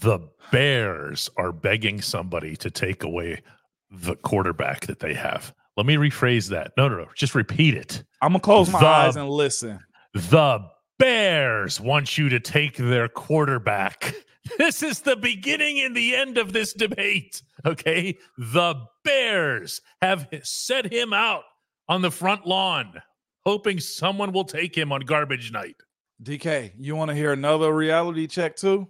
[0.00, 0.20] The
[0.50, 3.42] Bears are begging somebody to take away
[3.90, 5.54] the quarterback that they have.
[5.76, 6.72] Let me rephrase that.
[6.76, 7.06] No, no, no.
[7.14, 8.02] Just repeat it.
[8.22, 9.78] I'm gonna close my The- eyes and listen.
[10.14, 10.60] The
[10.98, 14.14] Bears want you to take their quarterback.
[14.58, 17.42] This is the beginning and the end of this debate.
[17.64, 18.16] Okay.
[18.38, 18.74] The
[19.04, 21.44] Bears have set him out
[21.88, 23.00] on the front lawn,
[23.44, 25.76] hoping someone will take him on garbage night.
[26.22, 28.88] DK, you want to hear another reality check too?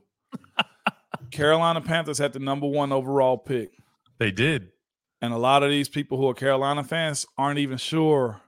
[1.30, 3.72] Carolina Panthers had the number one overall pick.
[4.18, 4.70] They did.
[5.20, 8.40] And a lot of these people who are Carolina fans aren't even sure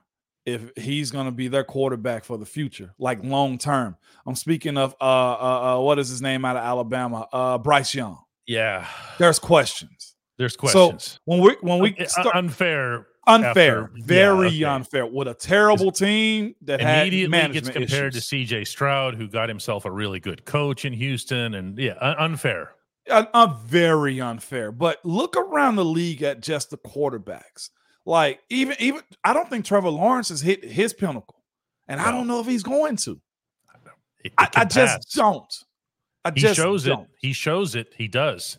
[0.53, 3.95] if he's going to be their quarterback for the future, like long term.
[4.25, 7.27] I'm speaking of uh, uh, uh what is his name out of Alabama?
[7.31, 8.17] Uh Bryce Young.
[8.47, 8.87] Yeah.
[9.17, 10.15] There's questions.
[10.37, 11.03] There's questions.
[11.03, 13.05] So when we when we Uh, start unfair.
[13.27, 14.63] unfair, after- yeah, very okay.
[14.63, 18.27] unfair with a terrible team that had Immediately gets compared issues.
[18.29, 22.71] to CJ Stroud, who got himself a really good coach in Houston, and yeah, unfair.
[23.09, 24.71] uh, uh, very unfair.
[24.71, 27.69] But look around the league at just the quarterbacks.
[28.05, 31.43] Like even even I don't think Trevor Lawrence has hit his pinnacle,
[31.87, 33.11] and I don't know if he's going to.
[33.11, 33.19] It-
[34.23, 35.53] it I, I just don't.
[36.25, 37.03] I he just shows don't.
[37.03, 37.09] it.
[37.19, 37.93] He shows it.
[37.97, 38.57] He does.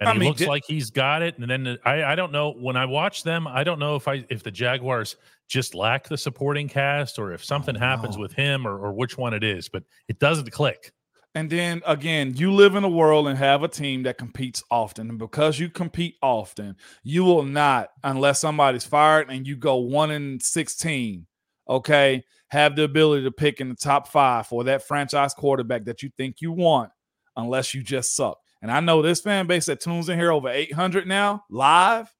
[0.00, 1.38] And I he mean, looks di- like he's got it.
[1.38, 4.24] And then I, I don't know when I watch them, I don't know if I
[4.28, 5.16] if the Jaguars
[5.48, 8.22] just lack the supporting cast or if something happens no.
[8.22, 10.92] with him or, or which one it is, but it doesn't click.
[11.38, 15.08] And then again, you live in a world and have a team that competes often.
[15.08, 16.74] And because you compete often,
[17.04, 21.28] you will not, unless somebody's fired and you go one in 16,
[21.68, 26.02] okay, have the ability to pick in the top five for that franchise quarterback that
[26.02, 26.90] you think you want,
[27.36, 28.38] unless you just suck.
[28.60, 32.12] And I know this fan base that tunes in here over 800 now live,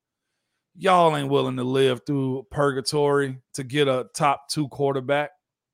[0.77, 5.31] y'all ain't willing to live through purgatory to get a top two quarterback.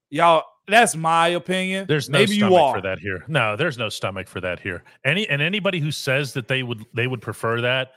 [0.09, 1.87] Y'all, that's my opinion.
[1.87, 2.75] There's no Maybe stomach you are.
[2.77, 3.25] for that here.
[3.29, 4.83] No, there's no stomach for that here.
[5.05, 7.93] Any and anybody who says that they would they would prefer that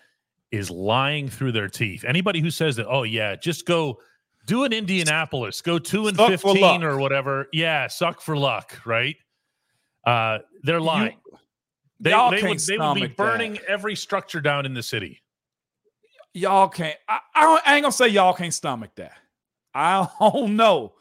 [0.51, 2.03] is lying through their teeth.
[2.05, 3.99] Anybody who says that, oh yeah, just go
[4.45, 7.47] do an Indianapolis, go two and Suck fifteen or whatever.
[7.53, 9.15] Yeah, suck for luck, right?
[10.05, 11.17] Uh, they're lying.
[11.99, 13.17] they y'all they can't would they would be stomach that.
[13.17, 15.21] burning every structure down in the city.
[16.33, 16.95] y'all can't.
[17.09, 19.13] I, I, don't- I ain't gonna say y'all can't stomach that.
[19.73, 20.93] I don't know,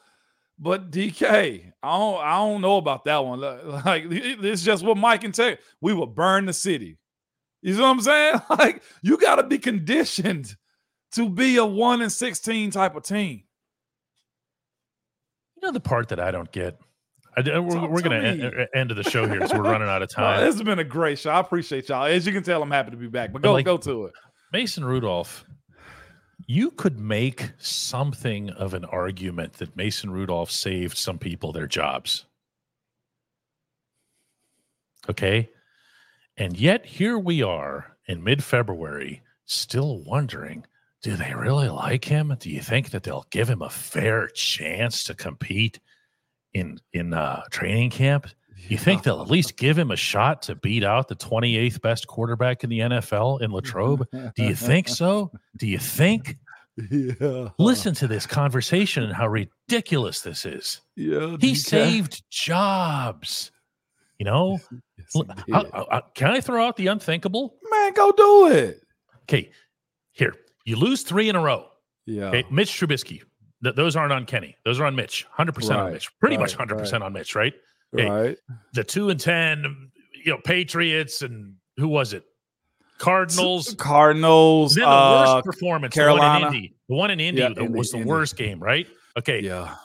[0.59, 2.21] but DK, I don't.
[2.21, 3.41] I don't know about that one.
[3.85, 5.57] Like it- it's just what Mike can tell you.
[5.81, 6.99] We will burn the city.
[7.63, 8.41] You know what I'm saying?
[8.51, 10.55] Like you got to be conditioned
[11.13, 13.43] to be a one in sixteen type of team.
[15.57, 16.79] You know the part that I don't get.
[17.37, 19.89] I, we're Talk we're to gonna end, end of the show here, so we're running
[19.89, 20.41] out of Uh, time.
[20.45, 21.31] this has been a great show.
[21.31, 22.05] I appreciate y'all.
[22.07, 23.31] As you can tell, I'm happy to be back.
[23.33, 24.15] But But go like- go to it.
[24.53, 25.45] Mason Rudolph
[26.47, 32.25] you could make something of an argument that Mason Rudolph saved some people their jobs.
[35.09, 35.51] Okay.
[36.37, 40.65] And yet here we are in mid February, still wondering
[41.03, 42.37] do they really like him?
[42.41, 45.79] Do you think that they'll give him a fair chance to compete
[46.53, 48.27] in in uh, training camp?
[48.69, 52.07] You think they'll at least give him a shot to beat out the 28th best
[52.07, 54.07] quarterback in the NFL in Latrobe?
[54.13, 55.31] Do you think so?
[55.57, 56.37] Do you think?
[56.91, 57.49] Yeah.
[57.59, 60.81] Listen to this conversation and how ridiculous this is.
[60.95, 61.37] Yeah.
[61.41, 63.51] He saved jobs.
[64.19, 64.59] You know,
[64.99, 65.55] Yes, he L- did.
[65.55, 67.57] I- I- I- can I throw out the unthinkable?
[67.71, 68.81] Man, go do it.
[69.23, 69.51] Okay,
[70.13, 71.67] here you lose three in a row.
[72.07, 72.27] Yeah.
[72.29, 73.23] Okay, Mitch Trubisky.
[73.63, 74.57] Th- those aren't on Kenny.
[74.65, 75.27] Those are on Mitch.
[75.31, 76.09] Hundred percent on Mitch.
[76.21, 77.35] Pretty much hundred percent on Mitch.
[77.35, 77.53] Right.
[78.05, 78.39] Right.
[78.73, 79.91] The two and ten.
[80.25, 82.25] You know, Patriots and who was it?
[82.99, 83.75] Cardinals.
[83.79, 84.75] Cardinals.
[84.75, 85.95] Then the uh, worst performance.
[85.95, 86.47] The one in Carolina.
[86.47, 86.75] Indy.
[86.89, 88.09] The one in Indy Yeah, Indy, was the Indy.
[88.09, 88.59] worst game.
[88.63, 88.87] Right.
[89.19, 89.41] Okay.
[89.41, 89.77] yeah.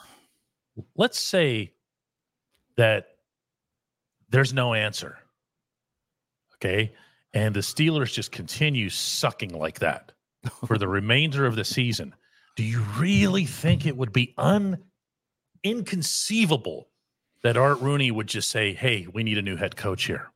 [0.96, 1.72] let's say
[2.76, 3.06] that
[4.30, 5.18] there's no answer.
[6.56, 6.92] Okay.
[7.34, 10.12] And the Steelers just continue sucking like that
[10.66, 12.14] for the remainder of the season.
[12.56, 14.78] Do you really think it would be un
[15.64, 16.88] inconceivable
[17.42, 20.30] that Art Rooney would just say, Hey, we need a new head coach here?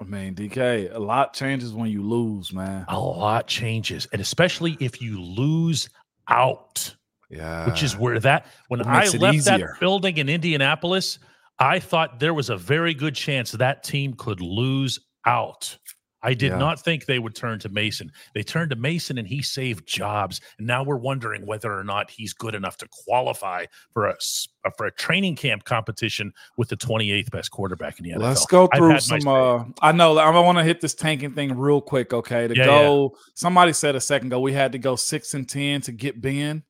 [0.00, 2.84] I mean, DK, a lot changes when you lose, man.
[2.88, 4.06] A lot changes.
[4.12, 5.88] And especially if you lose
[6.28, 6.94] out.
[7.30, 7.66] Yeah.
[7.68, 9.58] which is where that when I left easier.
[9.58, 11.18] that building in Indianapolis,
[11.58, 15.76] I thought there was a very good chance that team could lose out.
[16.22, 16.58] I did Yeah.
[16.58, 18.10] not think they would turn to Mason.
[18.34, 20.40] They turned to Mason and he saved jobs.
[20.58, 24.16] And now we're wondering whether or not he's good enough to qualify for a
[24.64, 28.18] uh, for a training camp competition with the 28th best quarterback in the NFL.
[28.22, 29.28] Let's go through some.
[29.28, 30.18] Uh, I know.
[30.18, 32.12] I want to hit this tanking thing real quick.
[32.12, 33.16] Okay, to Yeah, go.
[33.34, 36.64] Somebody said a second ago we had to go six and ten to get Ben.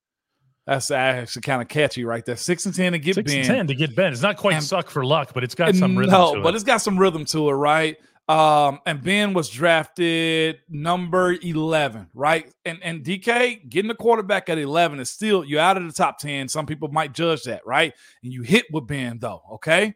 [0.67, 2.37] That's actually kind of catchy, right there.
[2.37, 3.39] Six and ten to get Six Ben.
[3.39, 4.13] and ten to get Ben.
[4.13, 6.65] It's not quite And- suck for luck, but it's got some rhythm no, but it's
[6.65, 7.97] got some rhythm to it, right?
[8.29, 12.53] Um, and Ben was drafted number 11, right?
[12.67, 16.19] And and DK getting the quarterback at 11 is still you're out of the top
[16.19, 16.49] 10.
[16.49, 17.95] Some people might judge that, right?
[18.23, 19.95] And you hit with Ben though, okay?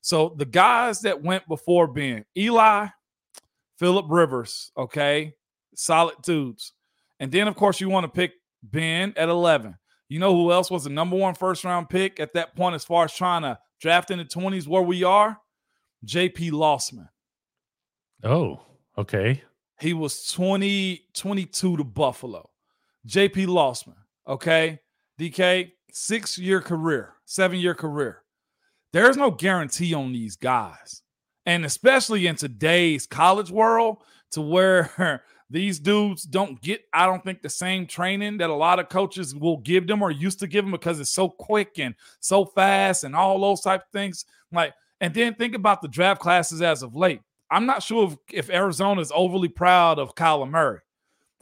[0.00, 2.88] So the guys that went before Ben, Eli,
[3.78, 5.34] Philip Rivers, okay,
[5.76, 6.72] solid dudes.
[7.20, 8.32] And then of course you want to pick
[8.64, 9.76] Ben at 11.
[10.08, 12.84] You know who else was the number one first round pick at that point as
[12.84, 15.38] far as trying to draft in the 20s where we are?
[16.04, 17.08] JP Losman.
[18.24, 18.60] Oh,
[18.98, 19.42] okay.
[19.80, 22.50] He was 20, 22 to Buffalo.
[23.06, 23.96] JP Losman,
[24.28, 24.78] okay?
[25.18, 28.22] DK, six year career, seven year career.
[28.92, 31.02] There's no guarantee on these guys.
[31.46, 33.98] And especially in today's college world,
[34.32, 38.78] to where these dudes don't get, I don't think, the same training that a lot
[38.78, 41.94] of coaches will give them or used to give them because it's so quick and
[42.20, 44.24] so fast and all those type of things.
[44.52, 47.20] Like, and then think about the draft classes as of late.
[47.50, 50.80] I'm not sure if, if Arizona is overly proud of Kyler Murray.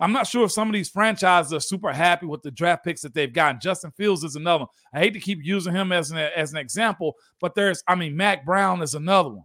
[0.01, 3.01] I'm not sure if some of these franchises are super happy with the draft picks
[3.03, 3.61] that they've gotten.
[3.61, 4.69] Justin Fields is another one.
[4.93, 8.17] I hate to keep using him as an as an example, but there's, I mean,
[8.17, 9.45] Mac Brown is another one.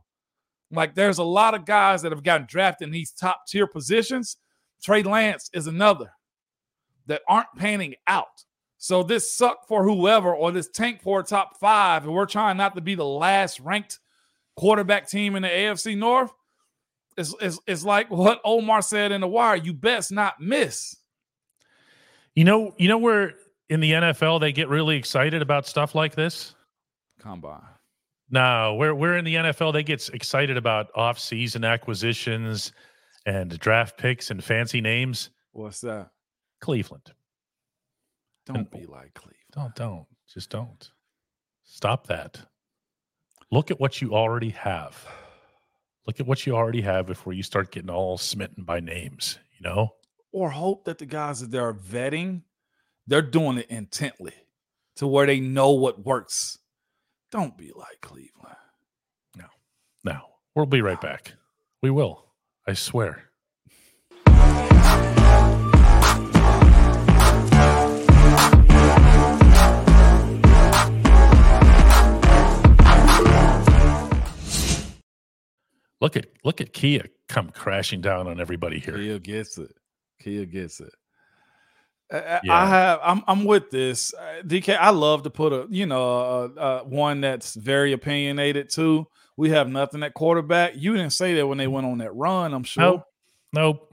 [0.72, 4.38] Like there's a lot of guys that have gotten drafted in these top tier positions.
[4.84, 6.11] Trey Lance is another
[7.07, 8.43] that aren't panning out.
[8.78, 12.57] So this suck for whoever or this tank for a top five, and we're trying
[12.57, 13.99] not to be the last ranked
[14.55, 16.32] quarterback team in the AFC North.
[17.18, 20.95] It's, it's, it's like what Omar said in the wire you best not miss.
[22.36, 23.34] You know, you know where
[23.70, 26.55] in the NFL they get really excited about stuff like this?
[27.20, 27.61] Combine.
[28.30, 32.72] No, where where in the NFL they get excited about off-season acquisitions
[33.26, 35.30] and draft picks and fancy names.
[35.51, 36.09] What's that?
[36.59, 37.11] Cleveland.
[38.45, 39.38] Don't be like Cleveland.
[39.51, 40.89] Don't don't just don't.
[41.64, 42.41] Stop that.
[43.51, 45.07] Look at what you already have.
[46.06, 49.68] Look at what you already have before you start getting all smitten by names, you
[49.68, 49.95] know?
[50.32, 52.41] Or hope that the guys that they're vetting,
[53.08, 54.34] they're doing it intently
[54.97, 56.60] to where they know what works.
[57.32, 58.58] Don't be like Cleveland.
[59.38, 59.45] No.
[60.04, 60.20] no.
[60.56, 61.34] we'll be right back.
[61.82, 62.26] We will.
[62.68, 63.30] I swear.
[76.04, 78.97] Look at look at Kia come crashing down on everybody here.
[78.97, 79.72] Kia gets it.
[80.22, 80.91] Kia gets it.
[82.12, 82.54] I- Yeah.
[82.54, 82.99] I have.
[83.01, 83.24] I'm.
[83.26, 84.14] I'm with this.
[84.14, 84.76] Uh, DK.
[84.78, 85.66] I love to put a.
[85.70, 86.20] You know,
[86.58, 89.08] uh, uh, one that's very opinionated too.
[89.38, 90.74] We have nothing at quarterback.
[90.76, 92.54] You didn't say that when they went on that run.
[92.54, 92.84] I'm sure.
[92.84, 93.04] Nope.
[93.54, 93.93] Nope.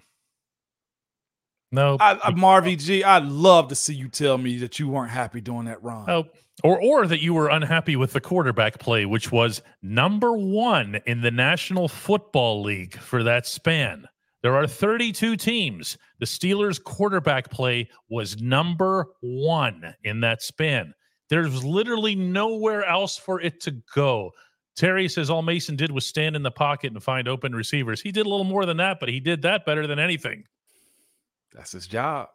[1.73, 5.11] No, I, I, Marvy G, I'd love to see you tell me that you weren't
[5.11, 6.11] happy doing that run.
[6.11, 6.25] Oh,
[6.65, 11.21] or or that you were unhappy with the quarterback play, which was number one in
[11.21, 14.07] the National Football League for that span.
[14.43, 15.99] There are 32 teams.
[16.19, 20.95] The Steelers' quarterback play was number one in that span.
[21.29, 24.31] There's literally nowhere else for it to go.
[24.77, 28.01] Terry says all Mason did was stand in the pocket and find open receivers.
[28.01, 30.45] He did a little more than that, but he did that better than anything.
[31.55, 32.29] That's his job.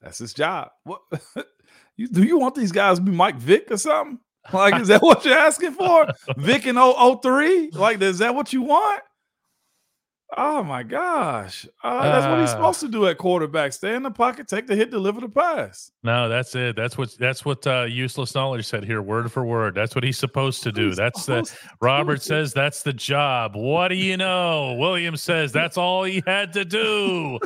[0.00, 0.70] That's his job.
[0.84, 1.00] What
[1.96, 4.20] you, do you want these guys to be Mike Vick or something?
[4.52, 6.08] Like, is that what you're asking for?
[6.36, 7.70] Vick in 003?
[7.72, 9.02] Like, is that what you want?
[10.36, 11.66] Oh my gosh.
[11.82, 12.52] Uh, that's what he's Uh.
[12.52, 13.72] supposed to do at quarterback.
[13.72, 15.90] Stay in the pocket, take the hit, deliver the pass.
[16.02, 16.76] No, that's it.
[16.76, 19.74] That's what that's what uh, useless knowledge said here, word for word.
[19.74, 20.88] That's what he's supposed to do.
[20.88, 21.50] He's That's the
[21.80, 23.56] Robert says that's the job.
[23.56, 24.74] What do you know?
[24.78, 27.38] William says that's all he had to do.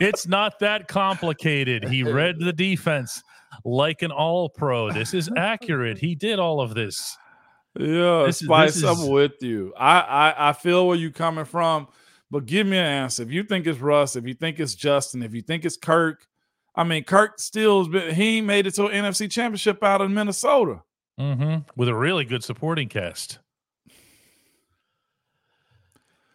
[0.00, 1.84] It's not that complicated.
[1.88, 3.22] He read the defense
[3.64, 4.90] like an all pro.
[4.92, 5.98] This is accurate.
[5.98, 7.16] He did all of this.
[7.78, 9.72] Yeah, This is- Spice, this I'm is- with you.
[9.78, 11.88] I, I I feel where you're coming from,
[12.30, 13.22] but give me an answer.
[13.22, 16.26] If you think it's Russ, if you think it's Justin, if you think it's Kirk,
[16.74, 20.82] I mean Kirk still's been he made it to an NFC championship out of Minnesota.
[21.18, 23.38] hmm With a really good supporting cast.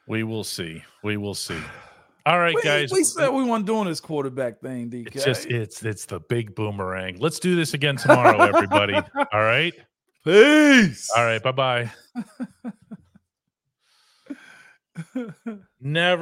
[0.08, 0.84] We will see.
[1.04, 1.60] We will see.
[2.26, 2.92] All right, we, guys.
[2.92, 5.14] we said we weren't doing this quarterback thing, DK.
[5.16, 7.18] It's just it's it's the big boomerang.
[7.20, 8.94] Let's do this again tomorrow, everybody.
[9.34, 9.74] All right.
[10.24, 11.10] Peace.
[11.16, 11.42] All right.
[11.42, 11.92] Bye bye.
[15.82, 16.12] Never.